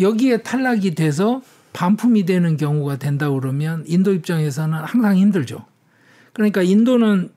[0.00, 1.42] 여기에 탈락이 돼서
[1.72, 5.64] 반품이 되는 경우가 된다 그러면 인도 입장에서는 항상 힘들죠.
[6.32, 7.30] 그러니까 인도는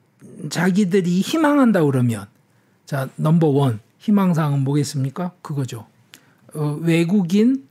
[0.50, 2.26] 자기들이 희망한다 그러면
[2.86, 5.32] 자 넘버 원 희망사항은 뭐겠습니까?
[5.40, 5.86] 그거죠.
[6.54, 7.66] 어, 외국인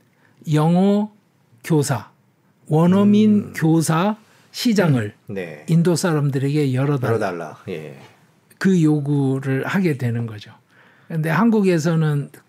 [0.52, 1.12] 영어
[1.62, 2.10] 교사
[2.66, 3.52] 원어민 음.
[3.54, 4.16] 교사
[4.52, 5.64] 시장을 네.
[5.68, 7.14] 인도 사람들에게 열어달라.
[7.14, 7.58] 열어달라.
[7.68, 7.98] 예.
[8.58, 10.52] 그 요구를 하게 되는 거죠.
[11.08, 12.43] 근데 한국에서는 음,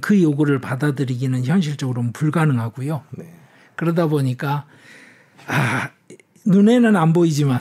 [0.00, 3.02] 그 요구를 받아들이기는 현실적으로는 불가능하고요.
[3.10, 3.32] 네.
[3.76, 4.64] 그러다 보니까
[5.46, 5.90] 아,
[6.44, 7.60] 눈에는 안 보이지만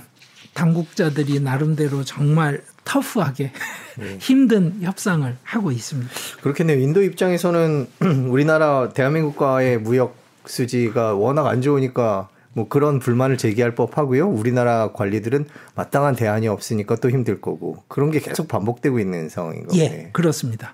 [0.54, 3.52] 당국자들이 나름대로 정말 터프하게
[4.00, 4.18] 네.
[4.20, 6.12] 힘든 협상을 하고 있습니다.
[6.42, 6.80] 그렇겠네요.
[6.80, 7.88] 인도 입장에서는
[8.30, 14.30] 우리나라 대한민국과의 무역 수지가 워낙 안 좋으니까 뭐 그런 불만을 제기할 법하고요.
[14.30, 15.46] 우리나라 관리들은
[15.76, 19.84] 마땅한 대안이 없으니까 또 힘들 거고 그런 게 계속 반복되고 있는 상황인 거예요.
[19.84, 20.74] 예, 그렇습니다.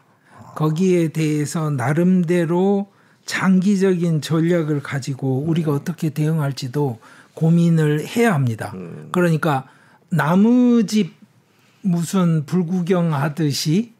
[0.56, 2.88] 거기에 대해서 나름대로
[3.26, 6.99] 장기적인 전략을 가지고 우리가 어떻게 대응할지도
[7.34, 8.72] 고민을 해야 합니다.
[8.76, 9.10] 음.
[9.12, 9.68] 그러니까
[10.10, 11.14] 나무집
[11.82, 13.93] 무슨 불구경 하듯이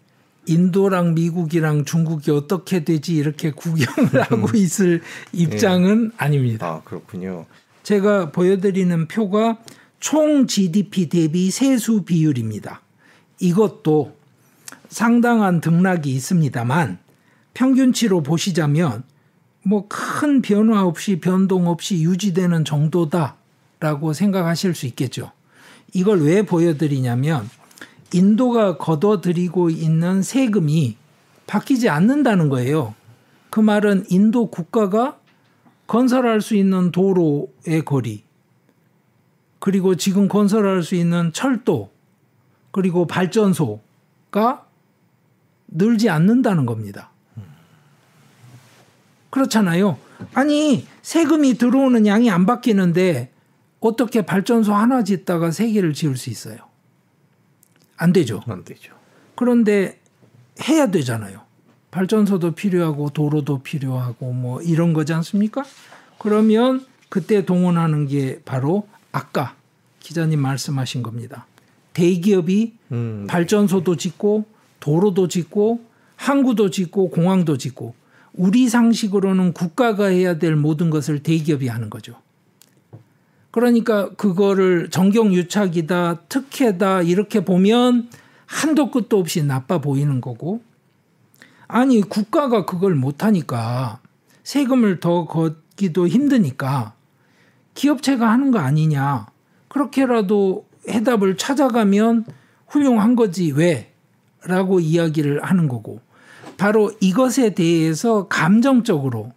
[0.46, 5.02] 인도랑 미국이랑 중국이 어떻게 되지 이렇게 구경을 하고 있을
[5.32, 6.16] 입장은 네.
[6.18, 6.68] 아닙니다.
[6.68, 7.46] 아, 그렇군요.
[7.84, 9.58] 제가 보여드리는 표가
[10.00, 12.82] 총 GDP 대비 세수 비율입니다.
[13.40, 14.16] 이것도
[14.94, 17.00] 상당한 등락이 있습니다만
[17.54, 19.04] 평균치로 보시자면
[19.64, 25.32] 뭐 큰 변화 없이 변동 없이 유지되는 정도다라고 생각하실 수 있겠죠.
[25.94, 27.50] 이걸 왜 보여드리냐면
[28.14, 30.98] 인도가 걷어들이고 있는 세금이
[31.48, 32.94] 바뀌지 않는다는 거예요.
[33.50, 35.18] 그 말은 인도 국가가
[35.88, 38.24] 건설할 수 있는 도로의 거리,
[39.60, 41.92] 그리고 지금 건설할 수 있는 철도,
[42.72, 44.63] 그리고 발전소가
[45.74, 47.12] 늘지 않는다는 겁니다.
[49.30, 49.98] 그렇잖아요.
[50.34, 53.32] 아니, 세금이 들어오는 양이 안 바뀌는데
[53.80, 56.58] 어떻게 발전소 하나 짓다가 세 개를 지을 수 있어요?
[57.98, 58.42] 안 되죠.
[58.48, 58.94] 안 되죠.
[59.36, 60.00] 그런데
[60.68, 61.42] 해야 되잖아요.
[61.92, 65.64] 발전소도 필요하고 도로도 필요하고 뭐 이런 거지 않습니까?
[66.18, 69.56] 그러면 그때 동원하는 게 바로 아까
[70.00, 71.46] 기자님 말씀하신 겁니다.
[71.94, 73.28] 대기업이 음.
[73.30, 74.46] 발전소도 짓고
[74.84, 75.80] 도로도 짓고
[76.18, 77.96] 항구도 짓고 공항도 짓고
[78.34, 82.16] 우리 상식으로는 국가가 해야 될 모든 것을 대기업이 하는 거죠.
[83.52, 88.10] 그러니까 그거를 정경유착이다, 특혜다 이렇게 보면
[88.46, 90.62] 한도 끝도 없이 나빠 보이는 거고
[91.70, 94.02] 아니 국가가 그걸 못하니까
[94.44, 96.94] 세금을 더 걷기도 힘드니까
[97.74, 99.28] 기업체가 하는 거 아니냐
[99.70, 102.26] 그렇게라도 해답을 찾아가면
[102.68, 103.93] 훌륭한 거지 왜?
[104.46, 106.02] 라고 이야기를 하는 거고
[106.58, 109.32] 바로 이것에 대해서 감정적으로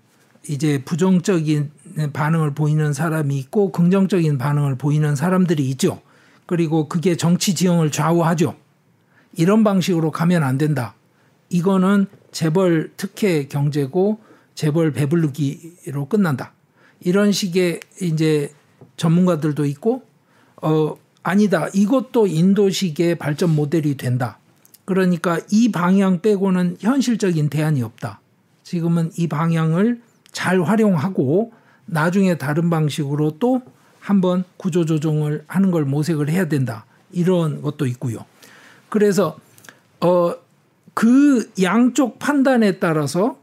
[0.49, 1.71] 이제 부정적인
[2.13, 6.01] 반응을 보이는 사람이 있고 긍정적인 반응을 보이는 사람들이 있죠.
[6.47, 8.55] 그리고 그게 정치 지형을 좌우하죠.
[9.35, 10.95] 이런 방식으로 가면 안 된다.
[11.49, 14.19] 이거는 재벌 특혜 경제고
[14.55, 16.53] 재벌 배불르기로 끝난다.
[17.01, 18.53] 이런 식의 이제
[18.97, 20.03] 전문가들도 있고
[20.63, 21.69] 어 아니다.
[21.75, 24.39] 이것도 인도식의 발전 모델이 된다.
[24.87, 28.21] 그러니까 이 방향 빼고는 현실적인 대안이 없다.
[28.63, 30.01] 지금은 이 방향을
[30.33, 31.53] 잘 활용하고
[31.85, 33.61] 나중에 다른 방식으로 또
[34.01, 36.87] 한번 구조조정을 하는 걸 모색을 해야 된다.
[37.13, 38.25] 이런 것도 있고요.
[38.89, 39.37] 그래서
[40.01, 40.47] 어
[40.97, 43.39] 그 양쪽 판단에 따라서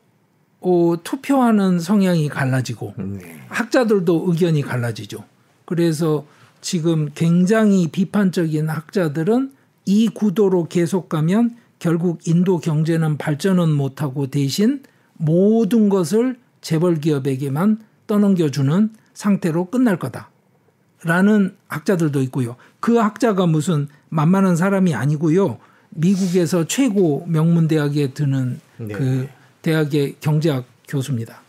[0.60, 3.39] 어, 투표하는 성향이 갈라지고 네.
[3.48, 5.24] 학자들도 의견이 갈라지죠.
[5.66, 6.26] 그래서
[6.62, 9.52] 지금 굉장히 비판적인 학자들은
[9.86, 18.89] 이 구도로 계속 가면 결국 인도 경제는 발전은 못하고 대신 모든 것을 재벌 기업에게만 떠넘겨주는
[19.13, 20.29] 상태로 끝날 거다.
[21.03, 22.55] 라는 학자들도 있고요.
[22.79, 25.57] 그 학자가 무슨 만만한 사람이 아니고요.
[25.89, 28.93] 미국에서 최고 명문 대학에 드는 네.
[28.93, 29.27] 그
[29.61, 31.41] 대학의 경제학 교수입니다.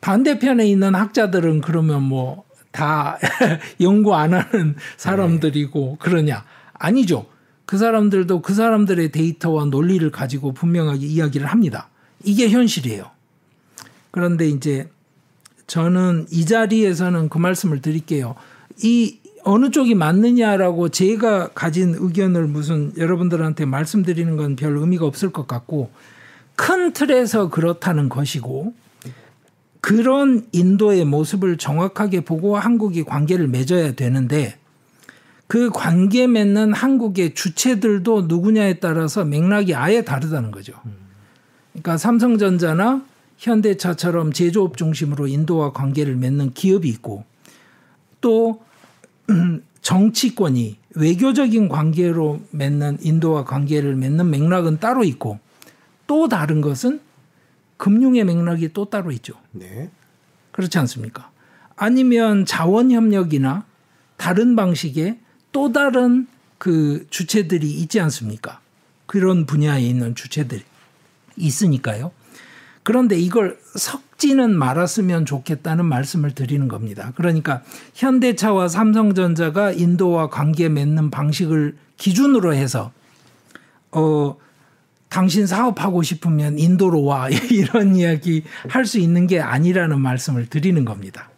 [0.00, 3.18] 반대편에 있는 학자들은 그러면 뭐 다
[3.80, 5.96] 연구 안 하는 사람들이고 네.
[5.98, 6.44] 그러냐?
[6.74, 7.26] 아니죠.
[7.66, 11.88] 그 사람들도 그 사람들의 데이터와 논리를 가지고 분명하게 이야기를 합니다.
[12.24, 13.10] 이게 현실이에요.
[14.12, 14.88] 그런데 이제
[15.66, 18.36] 저는 이 자리에서는 그 말씀을 드릴게요.
[18.82, 25.46] 이 어느 쪽이 맞느냐라고 제가 가진 의견을 무슨 여러분들한테 말씀드리는 건 별 의미가 없을 것
[25.46, 25.90] 같고
[26.56, 28.74] 큰 틀에서 그렇다는 것이고
[29.80, 34.56] 그런 인도의 모습을 정확하게 보고 한국이 관계를 맺어야 되는데
[35.46, 40.72] 그 관계 맺는 한국의 주체들도 누구냐에 따라서 맥락이 아예 다르다는 거죠.
[41.72, 43.04] 그러니까 삼성전자나
[43.36, 47.24] 현대차처럼 제조업 중심으로 인도와 관계를 맺는 기업이 있고
[48.20, 48.62] 또
[49.82, 55.38] 정치권이 외교적인 관계로 맺는 인도와 관계를 맺는 맥락은 따로 있고
[56.06, 57.00] 또 다른 것은
[57.76, 59.34] 금융의 맥락이 또 따로 있죠.
[59.52, 59.90] 네.
[60.50, 61.30] 그렇지 않습니까?
[61.76, 63.64] 아니면 자원 협력이나
[64.16, 65.18] 다른 방식의
[65.56, 66.26] 또 다른
[66.58, 68.60] 그 주체들이 있지 않습니까?
[69.06, 70.62] 그런 분야에 있는 주체들이
[71.38, 72.12] 있으니까요.
[72.82, 77.14] 그런데 이걸 섞지는 말았으면 좋겠다는 말씀을 드리는 겁니다.
[77.16, 77.62] 그러니까
[77.94, 82.92] 현대차와 삼성전자가 인도와 관계 맺는 방식을 기준으로 해서
[83.92, 84.36] 어
[85.08, 91.30] 당신 사업하고 싶으면 인도로 와 이런 이야기 할 수 있는 게 아니라는 말씀을 드리는 겁니다.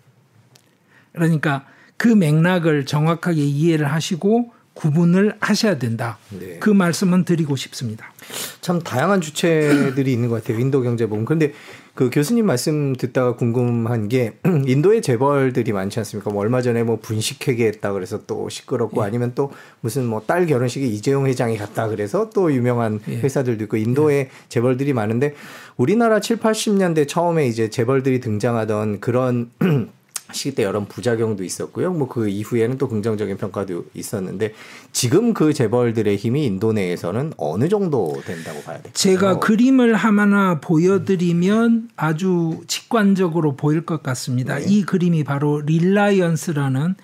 [1.13, 1.67] 그러니까
[1.99, 6.19] 그 맥락을 정확하게 이해를 하시고 구분을 하셔야 된다.
[6.31, 6.59] 네.
[6.61, 8.13] 그 말씀은 드리고 싶습니다.
[8.61, 10.61] 참 다양한 주체들이 있는 것 같아요.
[10.61, 11.25] 인도 경제보험.
[11.25, 11.53] 그런데
[11.95, 14.35] 그 교수님 말씀 듣다가 궁금한 게
[14.69, 16.31] 인도의 재벌들이 많지 않습니까?
[16.31, 19.07] 뭐 얼마 전에 뭐 분식회계 했다 그래서 또 시끄럽고 예.
[19.07, 23.17] 아니면 또 무슨 뭐 딸 결혼식에 이재용 회장이 갔다 그래서 또 유명한 예.
[23.17, 24.31] 회사들도 있고 인도에 예.
[24.49, 25.35] 재벌들이 많은데
[25.77, 29.51] 우리나라 7, 80년대 처음에 이제 재벌들이 등장하던 그런
[30.33, 31.93] 시기 때 여러 부작용도 있었고요.
[31.93, 34.55] 뭐 그 이후에는 또 긍정적인 평가도 있었는데
[34.93, 38.93] 지금 그 재벌들의 힘이 인도 내에서는 어느 정도 된다고 봐야 될까요?
[38.95, 44.59] 제가 그림을 하나 보여드리면 아주 직관적으로 보일 것 같습니다.
[44.59, 44.65] 네.
[44.67, 46.95] 이 그림이 바로 릴라이언스라는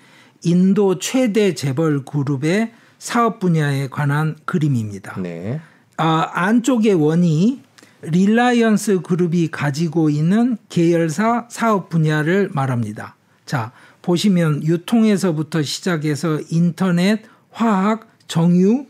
[0.43, 5.19] 인도 최대 재벌 그룹의 사업 분야에 관한 그림입니다.
[5.21, 5.59] 네.
[5.97, 7.61] 아, 안쪽의 원이
[8.01, 13.14] 릴라이언스 그룹이 가지고 있는 계열사 사업 분야를 말합니다.
[13.45, 13.71] 자,
[14.01, 18.85] 보시면 유통에서부터 시작해서 인터넷, 화학, 정유,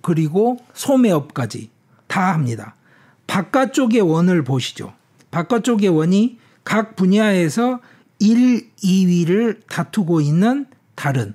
[0.00, 1.70] 그리고 소매업까지
[2.06, 2.74] 다 합니다.
[3.26, 4.92] 바깥쪽의 원을 보시죠.
[5.30, 7.80] 바깥쪽의 원이 각 분야에서
[8.18, 11.34] 1, 2위를 다투고 있는 다른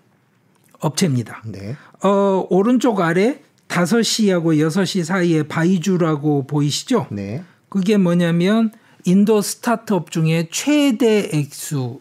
[0.79, 1.41] 업체입니다.
[1.45, 1.75] 네.
[2.03, 7.07] 어, 오른쪽 아래 5시하고 6시 사이에 바이주라고 보이시죠?
[7.11, 7.43] 네.
[7.69, 8.71] 그게 뭐냐면
[9.05, 11.99] 인도 스타트업 중에 최대 액수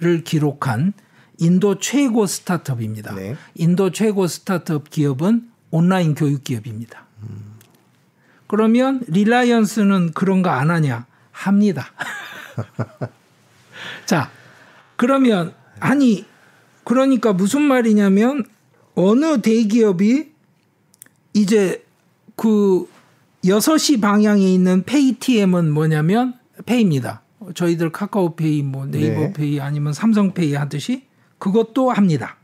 [0.00, 0.92] 를 기록한
[1.38, 3.14] 인도 최고 스타트업입니다.
[3.14, 3.36] 네.
[3.54, 7.06] 인도 최고 스타트업 기업은 온라인 교육 기업입니다.
[7.22, 7.54] 음.
[8.46, 11.06] 그러면 리라이언스는 그런 거 안 하냐?
[11.32, 11.86] 합니다.
[14.06, 14.30] 자,
[14.96, 16.24] 그러면 아니
[16.84, 18.44] 그러니까 무슨 말이냐면
[18.94, 20.32] 어느 대기업이
[21.34, 21.84] 이제
[22.36, 22.88] 그
[23.44, 26.34] 6시 방향에 있는 페이티엠은 뭐냐면
[26.66, 27.22] 페이입니다.
[27.54, 29.60] 저희들 카카오페이 뭐 네이버페이 네.
[29.60, 31.06] 아니면 삼성페이 하듯이
[31.38, 32.36] 그것도 합니다.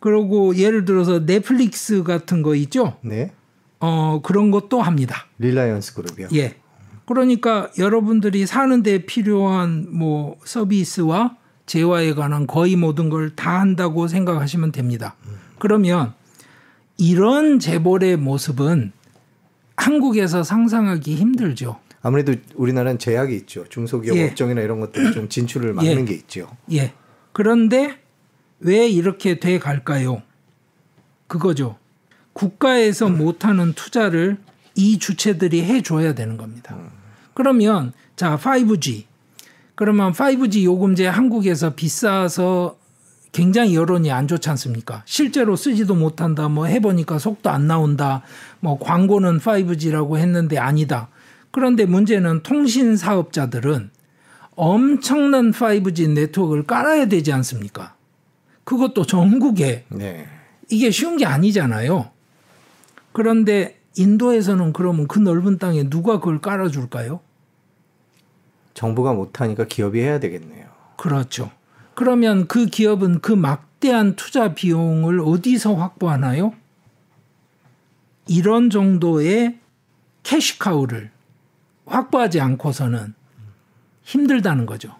[0.00, 2.96] 그리고 예를 들어서 넷플릭스 같은 거 있죠?
[3.00, 3.32] 네.
[3.80, 5.26] 어, 그런 것도 합니다.
[5.38, 6.28] 릴라이언스 그룹이요.
[6.34, 6.56] 예.
[7.06, 11.36] 그러니까 여러분들이 사는데 필요한 뭐 서비스와
[11.66, 15.16] 재화에 관한 거의 모든 걸 다 한다고 생각하시면 됩니다.
[15.26, 15.36] 음.
[15.58, 16.12] 그러면
[16.98, 18.92] 이런 재벌의 모습은
[19.76, 21.78] 한국에서 상상하기 힘들죠.
[22.04, 23.64] 아무래도 우리나라는 제약이 있죠.
[23.70, 24.28] 중소기업 예.
[24.28, 26.04] 업종이나 이런 것들 좀 진출을 막는 예.
[26.04, 26.54] 게 있죠.
[26.70, 26.92] 예.
[27.32, 27.98] 그런데
[28.60, 30.22] 왜 이렇게 돼 갈까요?
[31.26, 31.78] 그거죠.
[32.34, 33.16] 국가에서 음.
[33.16, 34.36] 못하는 투자를
[34.74, 36.74] 이 주체들이 해줘야 되는 겁니다.
[36.74, 36.90] 음.
[37.32, 39.04] 그러면 자 5G
[39.74, 42.76] 그러면 5G 요금제 한국에서 비싸서
[43.32, 45.02] 굉장히 여론이 안 좋지 않습니까?
[45.06, 46.48] 실제로 쓰지도 못한다.
[46.48, 48.20] 뭐 해보니까 속도 안 나온다.
[48.60, 51.08] 뭐 광고는 5G라고 했는데 아니다.
[51.54, 53.92] 그런데 문제는 통신 사업자들은
[54.56, 57.94] 엄청난 5G 네트워크를 깔아야 되지 않습니까?
[58.64, 60.26] 그것도 전국에 네.
[60.68, 62.10] 이게 쉬운 게 아니잖아요.
[63.12, 67.20] 그런데 인도에서는 그러면 그 넓은 땅에 누가 그걸 깔아줄까요?
[68.74, 70.66] 정부가 못하니까 기업이 해야 되겠네요.
[70.96, 71.52] 그렇죠.
[71.94, 76.52] 그러면 그 기업은 그 막대한 투자 비용을 어디서 확보하나요?
[78.26, 79.60] 이런 정도의
[80.24, 81.13] 캐시카우를
[81.86, 83.14] 확보하지 않고서는
[84.02, 84.94] 힘들다는 거죠.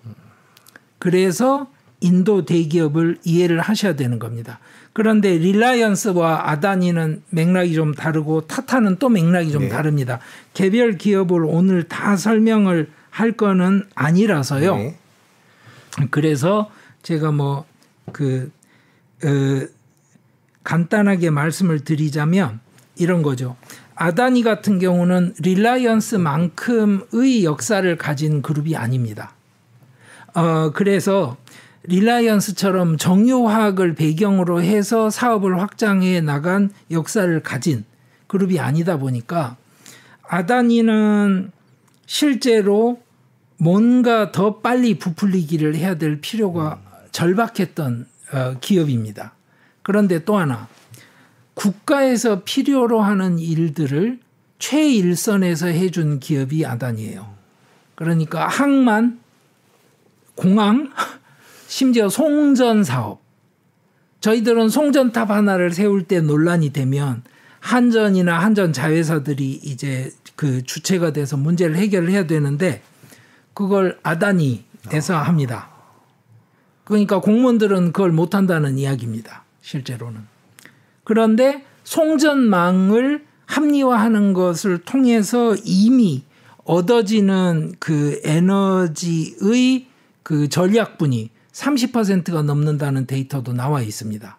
[0.99, 1.69] 그래서
[2.01, 4.59] 인도 대기업을 이해를 하셔야 되는 겁니다.
[4.93, 9.69] 그런데 릴라이언스와 아다니는 맥락이 좀 다르고 타타는 또 맥락이 좀 네.
[9.69, 10.21] 다릅니다.
[10.53, 14.77] 개별 기업을 오늘 다 설명을 할 거는 아니라서요.
[14.77, 14.99] 네.
[16.11, 16.71] 그래서
[17.03, 18.53] 제가 뭐그
[19.25, 19.67] 어,
[20.63, 22.61] 간단하게 말씀을 드리자면
[22.97, 23.57] 이런 거죠.
[23.97, 29.33] 아다니 같은 경우는 릴라이언스만큼의 역사를 가진 그룹이 아닙니다.
[30.35, 31.37] 어, 그래서
[31.85, 37.85] 릴라이언스처럼 정유화학을 배경으로 해서 사업을 확장해 나간 역사를 가진
[38.27, 39.57] 그룹이 아니다 보니까
[40.27, 41.53] 아다니는
[42.07, 43.01] 실제로
[43.59, 46.81] 뭔가 더 빨리 부풀리기를 해야 될 필요가
[47.13, 49.35] 절박했던 어, 기업입니다.
[49.83, 50.67] 그런데 또 하나
[51.55, 54.21] 국가에서 필요로 하는 일들을
[54.59, 57.35] 최일선에서 해준 기업이 아단이에요.
[57.95, 59.21] 그러니까 항만,
[60.35, 60.93] 공항,
[61.67, 63.23] 심지어 송전 사업.
[64.21, 67.23] 저희들은 송전탑 하나를 세울 때 논란이 되면
[67.61, 72.83] 한전이나 한전 자회사들이 이제 그 주체가 돼서 문제를 해결을 해야 되는데
[73.53, 75.71] 그걸 아다니에서 합니다.
[76.85, 79.45] 그러니까 공무원들은 그걸 못한다는 이야기입니다.
[79.63, 80.34] 실제로는.
[81.05, 86.25] 그런데 송전망을 합리화하는 것을 통해서 이미
[86.65, 89.87] 얻어지는 그 에너지의
[90.23, 94.39] 그 전략분이 30%가 넘는다는 데이터도 나와 있습니다.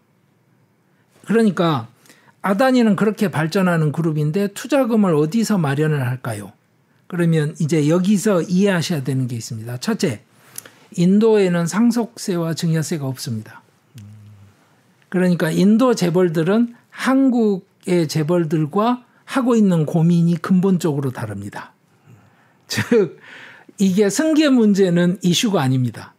[1.26, 1.88] 그러니까
[2.42, 6.52] 아다니는 그렇게 발전하는 그룹인데 투자금을 어디서 마련을 할까요?
[7.08, 9.78] 그러면 이제 여기서 이해하셔야 되는 게 있습니다.
[9.78, 10.22] 첫째,
[10.96, 13.62] 인도에는 상속세와 증여세가 없습니다.
[15.16, 21.72] 그러니까 인도 재벌들은 한국의 재벌들과 하고 있는 고민이 근본적으로 다릅니다.
[22.68, 23.18] 즉,
[23.78, 26.14] 이게 승계 문제는 이슈가 아닙니다.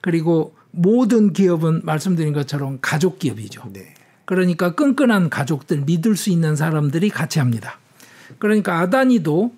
[0.00, 3.64] 그리고 모든 기업은 말씀드린 것처럼 가족 기업이죠.
[3.74, 3.92] 네.
[4.24, 7.78] 그러니까 끈끈한 가족들, 믿을 수 있는 사람들이 같이 합니다.
[8.38, 9.52] 그러니까 아다니도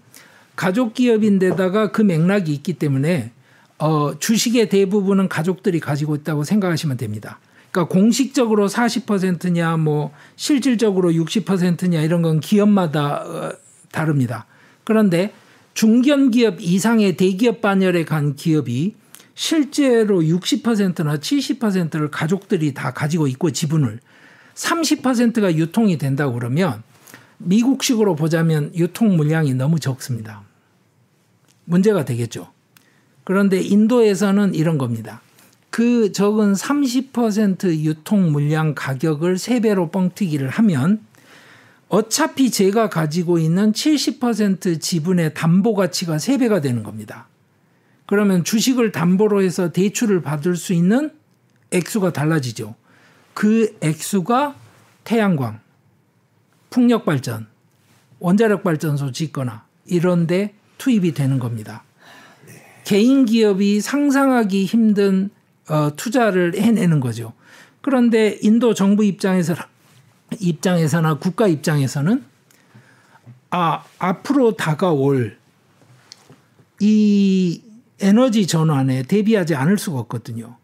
[0.57, 3.30] 가족 기업인데다가 그 맥락이 있기 때문에
[3.78, 7.38] 어, 주식의 대부분은 가족들이 가지고 있다고 생각하시면 됩니다.
[7.71, 13.53] 그러니까 공식적으로 40%냐 뭐 실질적으로 60%냐 이런 건 기업마다 어,
[13.93, 14.47] 다릅니다.
[14.85, 15.33] 그런데
[15.75, 18.95] 중견 기업 이상의 대기업 반열에 간 기업이
[19.35, 24.01] 실제로 60%나 70%를 가족들이 다 가지고 있고 지분을
[24.55, 26.83] 30%가 유통이 된다고 그러면
[27.39, 30.43] 미국식으로 보자면 유통 물량이 너무 적습니다.
[31.64, 32.49] 문제가 되겠죠.
[33.25, 35.23] 그런데 인도에서는 이런 겁니다.
[35.71, 41.01] 그 적은 30% 유통 물량 가격을 3배로 뻥튀기를 하면
[41.89, 47.29] 어차피 제가 가지고 있는 70% 지분의 담보 가치가 3배가 되는 겁니다.
[48.07, 51.12] 그러면 주식을 담보로 해서 대출을 받을 수 있는
[51.71, 52.75] 액수가 달라지죠.
[53.35, 54.57] 그 액수가
[55.05, 55.61] 태양광,
[56.71, 57.47] 풍력 발전,
[58.18, 61.85] 원자력 발전소 짓거나 이런 데 투입이 되는 겁니다.
[62.85, 65.31] 개인 기업이 상상하기 힘든
[65.71, 67.33] 어, 투자를 해내는 거죠.
[67.81, 69.55] 그런데 인도 정부 입장에서
[70.39, 72.25] 입장에서나 국가 입장에서는
[73.51, 75.39] 아 앞으로 다가올
[76.81, 77.62] 이
[78.01, 80.57] 에너지 전환에 대비하지 않을 수가 없거든요.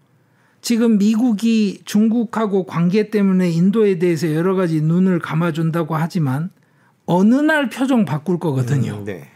[0.61, 6.51] 지금 미국이 중국하고 관계 때문에 인도에 대해서 여러 가지 눈을 감아준다고 하지만
[7.05, 8.97] 어느 날 표정 바꿀 거거든요.
[8.97, 9.29] 음, 네.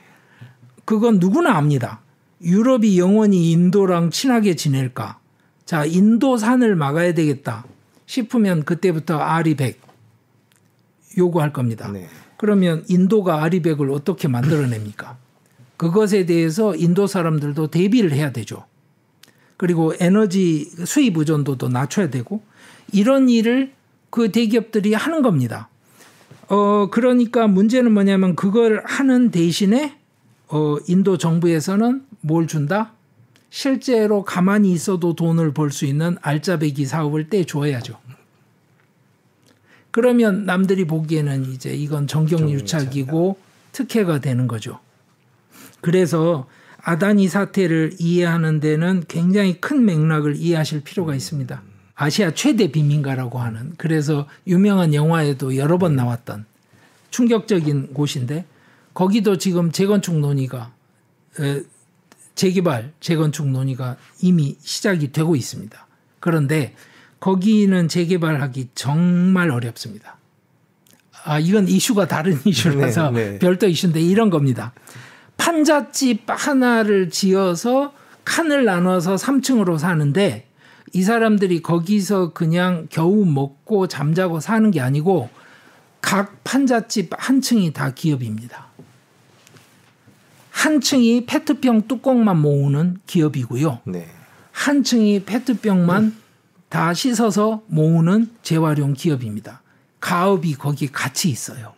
[0.85, 2.01] 그건 누구나 압니다.
[2.43, 5.20] 유럽이 영원히 인도랑 친하게 지낼까?
[5.71, 7.64] 자, 인도산을 막아야 되겠다
[8.05, 9.81] 싶으면 그때부터 아리백
[11.16, 11.89] 요구할 겁니다.
[11.93, 12.09] 네.
[12.37, 15.16] 그러면 인도가 아리백을 어떻게 만들어냅니까?
[15.77, 18.64] 그것에 대해서 인도 사람들도 대비를 해야 되죠.
[19.57, 22.43] 그리고 에너지 수입 의존도도 낮춰야 되고
[22.93, 23.71] 이런 일을
[24.11, 25.68] 그 대기업들이 하는 겁니다.
[26.49, 29.97] 어, 그러니까 문제는 뭐냐면 그걸 하는 대신에
[30.49, 32.91] 어, 인도 정부에서는 뭘 준다?
[33.51, 37.98] 실제로 가만히 있어도 돈을 벌 수 있는 알짜배기 사업을 떼줘야죠.
[39.90, 43.38] 그러면 남들이 보기에는 이제 이건 정경유착이고
[43.72, 44.78] 특혜가 되는 거죠.
[45.80, 46.46] 그래서
[46.82, 51.62] 아다니 사태를 이해하는 데는 굉장히 큰 맥락을 이해하실 필요가 있습니다.
[51.96, 56.46] 아시아 최대 빈민가라고 하는 그래서 유명한 영화에도 여러 번 나왔던
[57.11, 58.46] 충격적인 곳인데
[58.94, 60.72] 거기도 지금 재건축 논의가
[62.41, 65.86] 재개발 재건축 논의가 이미 시작이 되고 있습니다.
[66.20, 66.74] 그런데
[67.20, 70.16] 거기는 재개발하기 정말 어렵습니다.
[71.22, 73.38] 아 이건 이슈가 다른 이슈라서 네, 네.
[73.38, 74.72] 별도 이슈인데 이런 겁니다.
[75.36, 77.93] 판잣집 하나를 지어서
[78.24, 80.49] 칸을 나눠서 3층으로 사는데
[80.95, 85.28] 이 사람들이 거기서 그냥 겨우 먹고 잠자고 사는 게 아니고
[86.01, 88.70] 각 판잣집 한 층이 다 기업입니다.
[90.51, 93.80] 한 층이 페트병 뚜껑만 모으는 기업이고요.
[93.86, 94.09] 네.
[94.53, 96.16] 한 층이 페트병만 음.
[96.68, 99.62] 다 씻어서 모으는 재활용 기업입니다.
[100.01, 101.74] 가업이 거기 같이 있어요.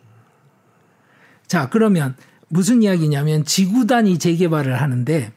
[1.47, 2.15] 자, 그러면
[2.47, 5.31] 무슨 이야기냐면 지구 단위 재개발을 하는데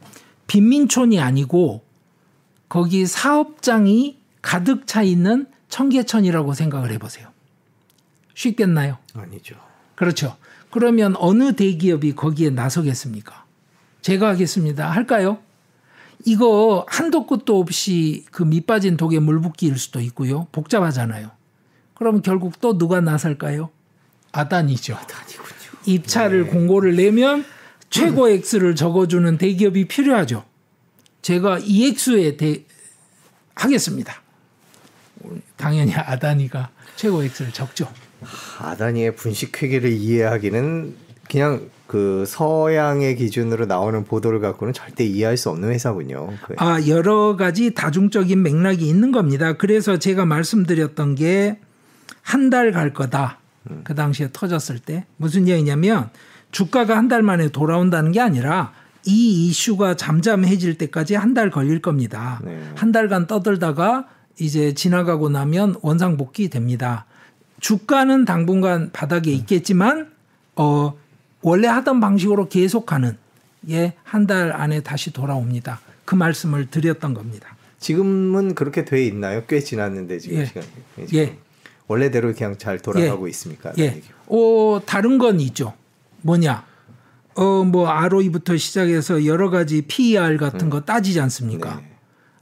[0.47, 1.85] 빈민촌이 아니고
[2.69, 7.29] 거기 사업장이 가득 차 있는 청계천이라고 생각을 해보세요.
[8.35, 8.99] 쉽겠나요?
[9.15, 9.57] 아니죠.
[9.95, 10.37] 그렇죠.
[10.71, 13.45] 그러면 어느 대기업이 거기에 나서겠습니까?
[14.03, 14.91] 제가 하겠습니다.
[14.91, 15.39] 할까요?
[16.25, 20.47] 이거 한도 끝도 없이 그 밑빠진 독에 물 붓기일 수도 있고요.
[20.53, 21.31] 복잡하잖아요.
[21.95, 23.71] 그럼 결국 또 누가 나설까요?
[24.33, 24.95] 아단이죠.
[24.95, 25.47] 아단이군요.
[25.87, 26.51] 입찰을 네.
[26.51, 27.45] 공고를 내면
[27.91, 30.45] 최고 액수를 적어주는 대기업이 필요하죠.
[31.23, 32.65] 제가 이 액수에 대,
[33.55, 34.23] 하겠습니다.
[35.57, 37.91] 당연히 아다니가 최고 액수를 적죠.
[38.59, 40.95] 아다니의 분식 회계를 이해하기는
[41.31, 46.31] 그냥 그 서양의 기준으로 나오는 보도를 갖고는 절대 이해할 수 없는 회사군요.
[46.57, 49.53] 아 여러 가지 다중적인 맥락이 있는 겁니다.
[49.55, 51.59] 그래서 제가 말씀드렸던 게
[52.23, 53.39] 한 달 갈 거다.
[53.71, 53.83] 음.
[53.85, 56.11] 그 당시에 터졌을 때 무슨 얘기냐면
[56.51, 58.73] 주가가 한 달 만에 돌아온다는 게 아니라
[59.05, 62.41] 이 이슈가 잠잠해질 때까지 한 달 걸릴 겁니다.
[62.45, 62.61] 네.
[62.75, 64.07] 한 달간 떠들다가
[64.41, 67.07] 이제 지나가고 나면 원상복귀 됩니다.
[67.61, 69.37] 주가는 당분간 바닥에 음.
[69.37, 70.11] 있겠지만
[70.57, 70.95] 어
[71.43, 73.17] 원래 하던 방식으로 계속하는
[73.71, 75.81] 예, 한 달 안에 다시 돌아옵니다.
[76.05, 77.57] 그 말씀을 드렸던 겁니다.
[77.79, 79.45] 지금은 그렇게 돼 있나요?
[79.47, 80.47] 꽤 지났는데 지금 예.
[80.47, 80.67] 시간이.
[81.15, 81.37] 예.
[81.89, 83.31] 원래대로 그냥 잘 돌아가고 예.
[83.31, 83.73] 있습니까?
[83.79, 84.01] 예.
[84.27, 85.75] 어, 다른 건 있죠.
[86.23, 86.65] 뭐냐?
[87.35, 90.71] 어, 뭐 ROE부터 시작해서 여러 가지 PER 같은 음.
[90.71, 91.77] 거 따지지 않습니까?
[91.77, 91.91] 네.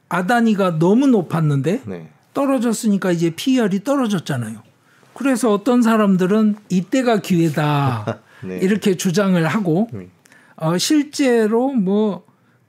[0.09, 2.09] 아다니가 너무 높았는데 네.
[2.33, 4.63] 떨어졌으니까 이제 PER이 떨어졌잖아요.
[5.15, 8.21] 그래서 어떤 사람들은 이때가 기회다.
[8.45, 8.59] 네.
[8.59, 10.11] 이렇게 주장을 하고 음.
[10.57, 12.25] 어, 실제로 뭐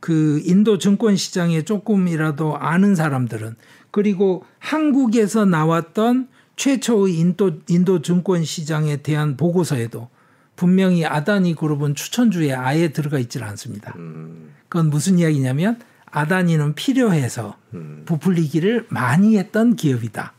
[0.05, 3.55] 그 인도 증권 시장에 조금이라도 아는 사람들은
[3.89, 6.27] 그리고 한국에서 나왔던
[6.57, 10.09] 최초의 인도 인도 증권 시장에 대한 보고서에도
[10.55, 13.95] 분명히 아다니 그룹은 추천주에 아예 들어가 있질 않습니다.
[13.97, 14.53] 음.
[14.69, 15.79] 그건 무슨 이야기냐면
[16.11, 18.03] 아다니는 필요해서 음.
[18.05, 20.33] 부풀리기를 많이 했던 기업이다.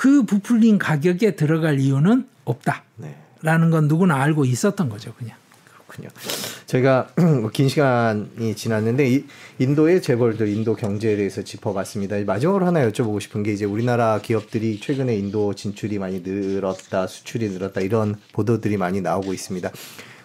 [0.00, 2.84] 그 부풀린 가격에 들어갈 이유는 없다.
[2.96, 3.16] 네.
[3.42, 5.36] 라는 건 누구나 알고 있었던 거죠, 그냥.
[5.66, 6.08] 그렇군요.
[6.64, 7.08] 저희가
[7.52, 9.24] 긴 시간이 지났는데
[9.58, 12.16] 인도의 재벌들, 인도 경제에 대해서 짚어봤습니다.
[12.24, 17.82] 마지막으로 하나 여쭤보고 싶은 게 이제 우리나라 기업들이 최근에 인도 진출이 많이 늘었다, 수출이 늘었다
[17.82, 19.70] 이런 보도들이 많이 나오고 있습니다.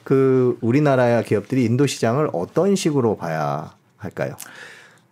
[0.06, 4.38] 그 우리나라 기업들이 인도 시장을 어떤 식으로 봐야 할까요?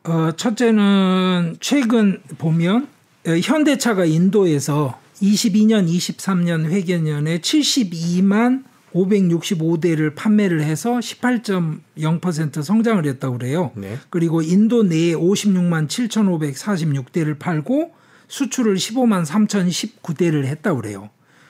[0.06, 2.94] 어, 첫째는 최근 보면 어,
[3.26, 8.64] 현대차가 인도에서 22년, 23년 회계년에 72만
[8.94, 13.72] 565대를 판매를 해서 18.0% 성장을 했다고 그래요.
[13.76, 13.98] 네.
[14.10, 17.92] 그리고 인도 내에 56만 7,546대를 팔고
[18.28, 21.10] 수출을 15만 3,019대를 했다고 그래요.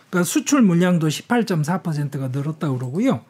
[0.09, 3.25] 그러니까 수출 물량도 18.4%가 늘었다고 그러고요.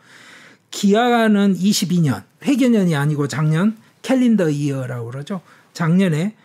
[0.69, 5.41] 기아는 22년, 회계년이 아니고 작년 캘린더 이어라고 그러죠.
[5.73, 6.35] 작년에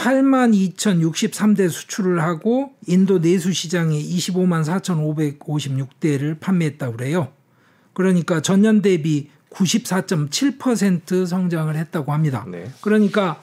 [0.00, 4.64] 8만 2,063대 수출을 하고 인도 내수 시장에 25만
[5.38, 7.28] 4,556대를 판매했다고 그래요.
[7.92, 12.46] 그러니까 전년 대비 94.7% 성장을 했다고 합니다.
[12.48, 12.70] 네.
[12.80, 13.42] 그러니까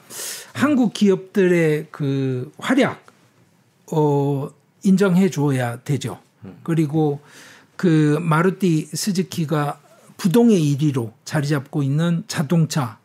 [0.52, 3.06] 한국 기업들의 그 활약
[3.92, 4.50] 어
[4.82, 6.18] 인정해 줘야 되죠.
[6.64, 7.20] 그리고
[7.76, 9.80] 그 마루티 스즈키가
[10.16, 12.98] 부동의 1위로 자리 잡고 있는 자동차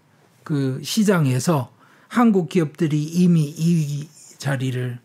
[0.44, 1.73] 그 시장에서
[2.14, 4.06] 한국 기업들이 이미 2위
[4.38, 5.00] 자리를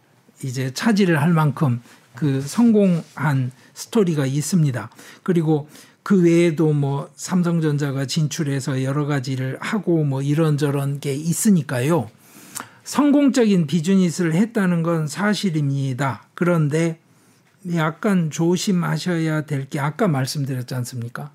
[0.44, 1.80] 이제 차지를 할 만큼
[2.14, 4.90] 그 성공한 스토리가 있습니다.
[5.22, 5.70] 그리고
[6.02, 12.10] 그 외에도 뭐 삼성전자가 진출해서 여러 가지를 하고 뭐 이런저런 게 있으니까요.
[12.84, 16.28] 성공적인 비즈니스를 했다는 건 사실입니다.
[16.34, 17.00] 그런데
[17.74, 21.30] 약간 조심하셔야 될 게 아까 말씀드렸지 않습니까?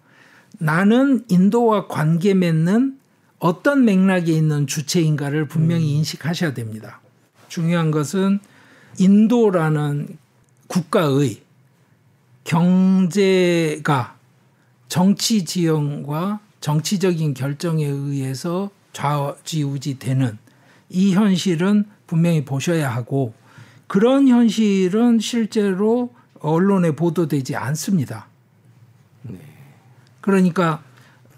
[0.59, 2.99] 나는 인도와 관계 맺는
[3.43, 5.97] 어떤 맥락에 있는 주체인가를 분명히 음.
[5.97, 7.01] 인식하셔야 됩니다.
[7.49, 8.39] 중요한 것은
[8.97, 10.17] 인도라는
[10.67, 11.41] 국가의
[12.45, 14.15] 경제가
[14.87, 20.37] 정치 지형과 정치적인 결정에 의해서 좌지우지 되는
[20.89, 23.33] 이 현실은 분명히 보셔야 하고
[23.87, 28.27] 그런 현실은 실제로 언론에 보도되지 않습니다.
[29.23, 29.37] 네.
[30.21, 30.81] 그러니까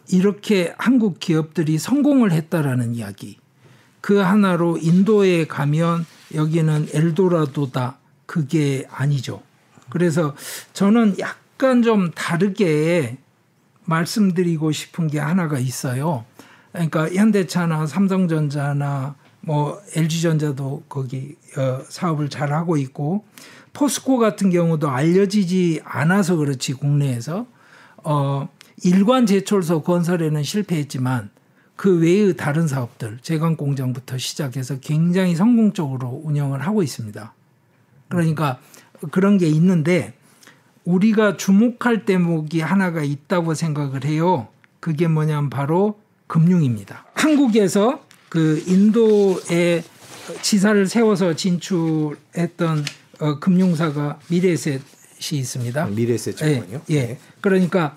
[0.10, 3.38] 이렇게 한국 기업들이 성공을 했다라는 이야기.
[4.02, 7.98] 그 하나로 인도에 가면 여기는 엘도라도다.
[8.26, 9.42] 그게 아니죠.
[9.90, 10.36] 그래서
[10.74, 13.18] 저는 약간 좀 다르게
[13.86, 16.26] 말씀드리고 싶은 게 하나가 있어요.
[16.72, 23.24] 그러니까 현대차나 삼성전자나 뭐 LG전자도 거기 어, 사업을 잘 하고 있고
[23.74, 27.46] 포스코 같은 경우도 알려지지 않아서 그렇지 국내에서
[28.04, 28.50] 어
[28.84, 31.30] 일관 제철소 건설에는 실패했지만
[31.76, 37.34] 그 외의 다른 사업들 제강 공장부터 시작해서 굉장히 성공적으로 운영을 하고 있습니다.
[38.10, 38.60] 그러니까
[39.12, 40.14] 그런 게 있는데
[40.86, 44.48] 우리가 주목할 대목이 하나가 있다고 생각을 해요.
[44.80, 47.06] 그게 뭐냐면 바로 금융입니다.
[47.14, 49.84] 한국에서 그 인도에
[50.42, 52.86] 지사를 세워서 진출했던
[53.20, 54.82] 어, 금융사가 미래에셋이
[55.32, 55.86] 있습니다.
[55.88, 56.82] 미래에셋 증권요?
[56.92, 57.18] 예, 예.
[57.42, 57.96] 그러니까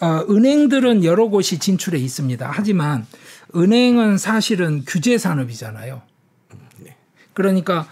[0.00, 2.50] 어, 은행들은 여러 곳이 진출해 있습니다.
[2.50, 3.06] 하지만
[3.54, 6.00] 은행은 사실은 규제 산업이잖아요.
[6.78, 6.96] 네.
[7.34, 7.86] 그러니까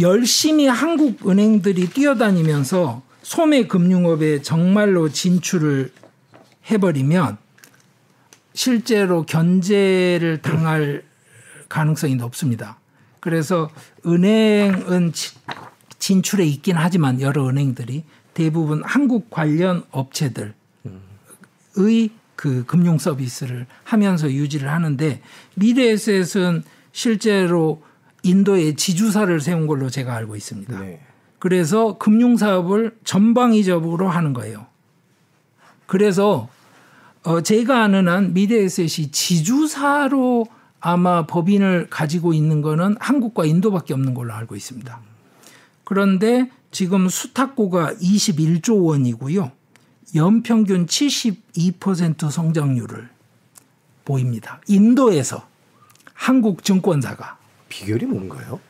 [0.00, 5.92] 열심히 한국 은행들이 뛰어다니면서 소매 금융업에 정말로 진출을
[6.70, 7.38] 해버리면
[8.54, 11.04] 실제로 견제를 당할
[11.68, 12.78] 가능성이 높습니다.
[13.20, 13.70] 그래서
[14.04, 15.12] 은행은
[15.98, 18.04] 진출해 있긴 하지만 여러 은행들이
[18.34, 20.61] 대부분 한국 관련 업체들 의
[22.36, 25.20] 그 금융 서비스를 하면서 유지를 하는데
[25.54, 27.82] 미래에셋은 실제로
[28.22, 30.80] 인도에 지주사를 세운 걸로 제가 알고 있습니다.
[30.80, 31.00] 네.
[31.38, 34.66] 그래서 금융 사업을 전방위적으로 하는 거예요.
[35.86, 36.48] 그래서
[37.24, 40.46] 어 제가 아는 한 미래에셋이 지주사로
[40.80, 45.00] 아마 법인을 가지고 있는 거는 한국과 인도밖에 없는 걸로 알고 있습니다.
[45.84, 49.52] 그런데 지금 수탁고가 21조 원이고요.
[50.14, 53.08] 연평균 72% 성장률을
[54.04, 54.60] 보입니다.
[54.66, 55.46] 인도에서
[56.12, 57.38] 한국 증권사가
[57.68, 58.60] 비결이 뭔가요?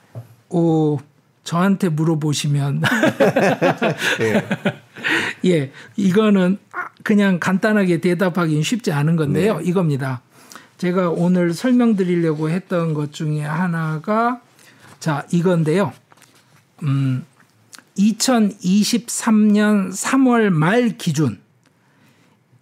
[0.50, 0.98] 어,
[1.44, 2.82] 저한테 물어보시면
[4.20, 4.48] 예.
[5.50, 6.58] 예, 이거는
[7.02, 9.58] 그냥 간단하게 대답하기는 쉽지 않은 건데요.
[9.58, 9.64] 네.
[9.64, 10.22] 이겁니다.
[10.78, 14.40] 제가 오늘 설명드리려고 했던 것 중에 하나가
[15.00, 15.92] 자, 이건데요.
[16.84, 17.24] 음,
[17.96, 21.40] 2023년 3월 말 기준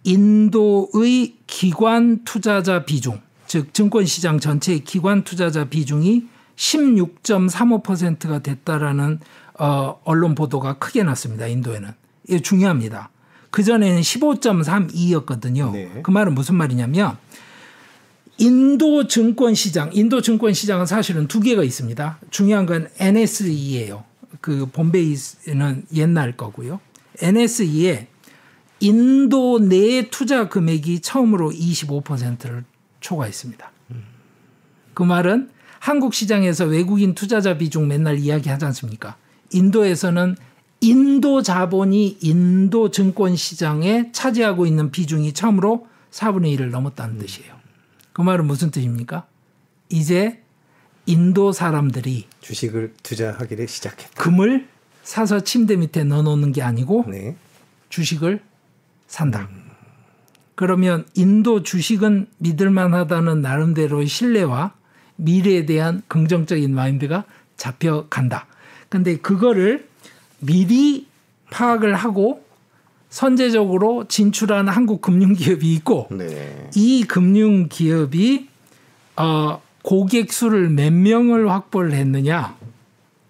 [0.03, 9.19] 인도의 기관 투자자 비중, 즉 증권 시장 전체의 기관 투자자 비중이 16.35%가 됐다라는
[9.59, 11.47] 어, 언론 보도가 크게 났습니다.
[11.47, 11.91] 인도에는.
[12.27, 13.09] 이게 중요합니다.
[13.51, 15.71] 그전에는 15.32였거든요.
[15.71, 15.99] 네.
[16.03, 17.17] 그 말은 무슨 말이냐면
[18.37, 22.19] 인도 증권 시장, 인도 증권 시장은 사실은 두 개가 있습니다.
[22.31, 24.03] 중요한 건 NSE예요.
[24.39, 26.79] 그 본베이는 옛날 거고요.
[27.21, 28.07] NSE에
[28.79, 32.63] 인도 내 투자 금액이 처음으로 25%를
[32.99, 33.71] 초과했습니다.
[34.93, 39.17] 그 말은 한국 시장에서 외국인 투자자 비중 맨날 이야기하지 않습니까?
[39.51, 40.35] 인도에서는
[40.81, 47.53] 인도 자본이 인도 증권 시장에 차지하고 있는 비중이 처음으로 4분의 1을 넘었다는 뜻이에요.
[48.13, 49.25] 그 말은 무슨 뜻입니까?
[49.89, 50.40] 이제
[51.05, 54.21] 인도 사람들이 주식을 투자하기를 시작했다.
[54.21, 54.67] 금을
[55.03, 57.35] 사서 침대 밑에 넣어놓는 게 아니고 네.
[57.89, 58.41] 주식을
[59.07, 59.49] 산다.
[59.51, 59.71] 음.
[60.55, 64.73] 그러면 인도 주식은 믿을만하다는 나름대로의 신뢰와
[65.15, 67.25] 미래에 대한 긍정적인 마인드가
[67.57, 68.47] 잡혀간다.
[68.89, 69.87] 근데 그거를
[70.39, 71.07] 미리
[71.49, 72.43] 파악을 하고
[73.09, 76.69] 선제적으로 진출한 한국 금융기업이 있고 네.
[76.75, 78.47] 이 금융기업이
[79.17, 82.55] 어, 고객 수를 몇 명을 확보를 했느냐?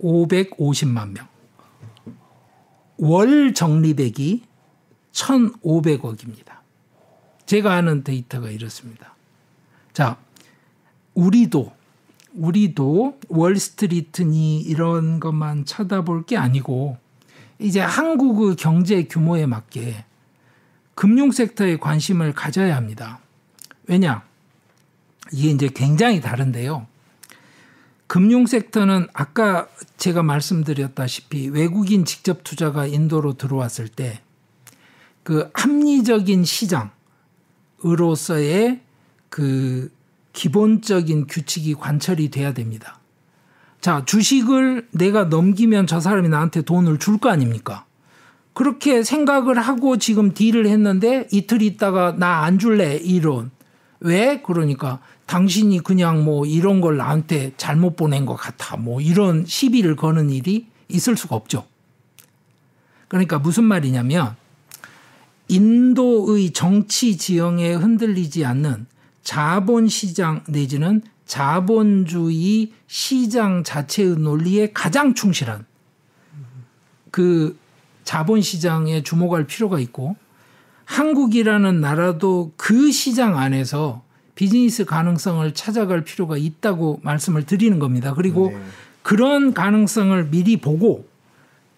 [0.02, 1.28] 550만 명.
[2.98, 4.44] 월 적립액이
[5.14, 6.60] 1,500억입니다.
[7.46, 9.16] 제가 아는 데이터가 이렇습니다.
[9.94, 10.18] 자,
[11.14, 11.72] 우리도
[12.34, 16.98] 우리도 월스트리트니 이런 것만 쳐다볼 게 아니고
[17.60, 20.06] 이제 한국의 경제 규모에 맞게
[20.96, 23.20] 금융 섹터에 관심을 가져야 합니다.
[23.88, 24.24] 왜냐?
[25.32, 26.88] 이게 이제 굉장히 다른데요.
[28.08, 29.68] 금융 sek터는 아까
[29.98, 34.22] 제가 말씀드렸다시피 외국인 직접 투자가 인도로 들어왔을 때
[35.24, 36.44] 그 합리적인
[37.82, 38.82] 시장으로서의
[39.30, 39.92] 그
[40.34, 43.00] 기본적인 규칙이 관철이 돼야 됩니다.
[43.80, 47.86] 자, 주식을 내가 넘기면 저 사람이 나한테 돈을 줄 거 아닙니까?
[48.54, 53.52] 그렇게 생각을 하고 지금 딜을 했는데 이틀 있다가 나 안 줄래 이런
[54.00, 55.00] 왜 그러니까
[55.32, 60.68] 당신이 그냥 뭐 이런 걸 나한테 잘못 보낸 것 같아 뭐 이런 시비를 거는 일이
[60.90, 61.66] 있을 수가 없죠.
[63.08, 64.36] 그러니까 무슨 말이냐면
[65.48, 68.88] 인도의 정치 지형에 흔들리지 않는
[69.24, 75.66] 자본 시장 내지는 자본주의 시장 자체의 논리에 가장 충실한
[77.10, 77.58] 그
[78.04, 80.18] 자본 시장에 주목할 필요가 있고
[80.84, 84.04] 한국이라는 나라도 그 시장 안에서
[84.42, 88.16] 비즈니스 가능성을 찾아갈 필요가 있다고 말씀을 드리는 겁니다.
[88.16, 88.60] 그리고 네.
[89.04, 91.08] 그런 가능성을 미리 보고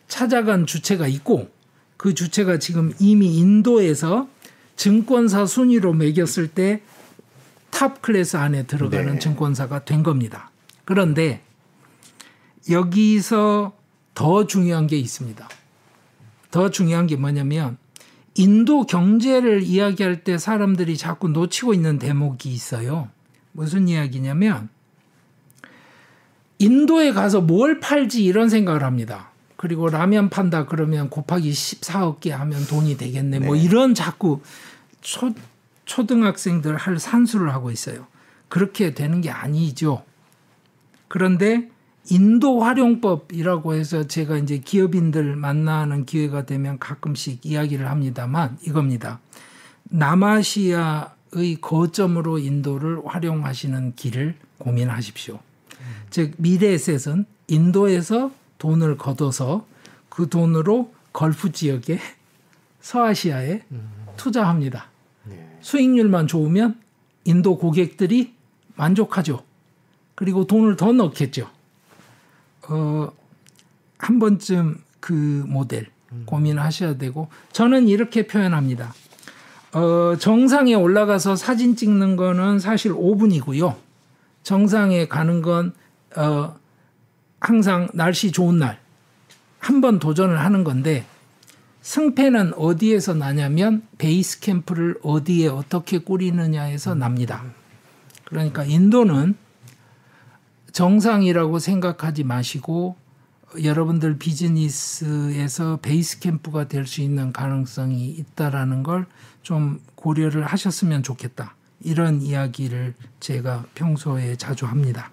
[0.08, 1.50] 찾아간 주체가 있고
[1.98, 4.30] 그 주체가 지금 이미 인도에서
[4.78, 6.82] 증권사 순위로 매겼을 때
[7.74, 9.20] top class 안에 들어가는 네.
[9.20, 10.52] 증권사가 된 겁니다.
[10.86, 11.42] 그런데
[12.70, 13.74] 여기서
[14.14, 15.50] 더 중요한 게 있습니다.
[16.52, 17.78] 더 중요한 게 뭐냐면
[18.36, 23.10] 인도 경제를 이야기할 때 사람들이 자꾸 놓치고 있는 대목이 있어요.
[23.52, 24.70] 무슨 이야기냐면
[26.58, 29.32] 인도에 가서 뭘 팔지 이런 생각을 합니다.
[29.56, 33.40] 그리고 라면 판다 그러면 곱하기 14억 개 하면 돈이 되겠네.
[33.40, 33.46] 뭐 네.
[33.48, 34.42] 뭐 이런 자꾸
[35.02, 35.34] 초,
[35.86, 38.08] 초등학생들 할 산수를 하고 있어요.
[38.50, 40.04] 그렇게 되는 게 아니죠.
[41.08, 41.70] 그런데
[42.10, 49.20] 인도 활용법이라고 해서 제가 이제 기업인들 만나는 기회가 되면 가끔씩 이야기를 합니다만 이겁니다.
[49.84, 55.36] 남아시아의 거점으로 인도를 활용하시는 길을 고민하십시오.
[55.36, 55.86] 음.
[56.10, 59.66] 즉 미래에셋은 인도에서 돈을 걷어서
[60.10, 62.00] 그 돈으로 걸프 지역에
[62.82, 63.90] 서아시아에 음.
[64.18, 64.88] 투자합니다.
[65.26, 65.58] 네.
[65.62, 66.80] 수익률만 좋으면
[67.24, 68.34] 인도 고객들이
[68.76, 69.44] 만족하죠.
[70.16, 71.50] 그리고 돈을 더 넣겠죠.
[72.70, 73.12] 어,
[73.98, 75.88] 한 번쯤 그 모델
[76.26, 78.94] 고민하셔야 되고 저는 이렇게 표현합니다.
[79.74, 83.76] 어, 정상에 올라가서 사진 찍는 거는 사실 5분이고요.
[84.44, 85.74] 정상에 가는 건
[86.16, 86.56] 어,
[87.40, 88.84] 항상 날씨 좋은 날
[89.64, 91.06] 한 번 도전을 하는 건데
[91.82, 97.44] 승패는 어디에서 나냐면 베이스 캠프를 어디에 어떻게 꾸리느냐에서 납니다.
[98.26, 99.36] 그러니까 인도는
[100.74, 102.96] 정상이라고 생각하지 마시고
[103.64, 109.06] 여러분들 비즈니스에서 베이스 캠프가 될 수 있는 가능성이 있다라는 걸
[109.44, 111.56] 좀 고려를 하셨으면 좋겠다.
[111.82, 115.12] 이런 이야기를 제가 평소에 자주 합니다.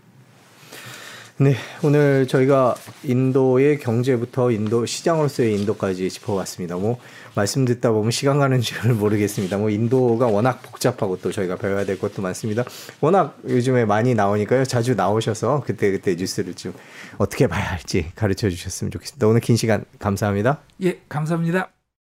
[1.43, 6.77] 네, 오늘 저희가 인도의 경제부터 인도 시장으로서의 인도까지 짚어봤습니다.
[6.77, 6.99] 뭐
[7.35, 9.57] 말씀 듣다 보면 시간 가는 줄을 모르겠습니다.
[9.57, 12.65] 뭐 인도가 워낙 복잡하고 또 저희가 배워야 될 것도 많습니다.
[13.01, 14.67] 워낙 요즘에 많이 나오니까요.
[14.67, 16.75] 자주 나오셔서 그때 그때 뉴스를 좀
[17.17, 19.27] 어떻게 봐야 할지 가르쳐 주셨으면 좋겠습니다.
[19.27, 20.61] 오늘 긴 시간 감사합니다.
[20.83, 21.71] 예, 감사합니다.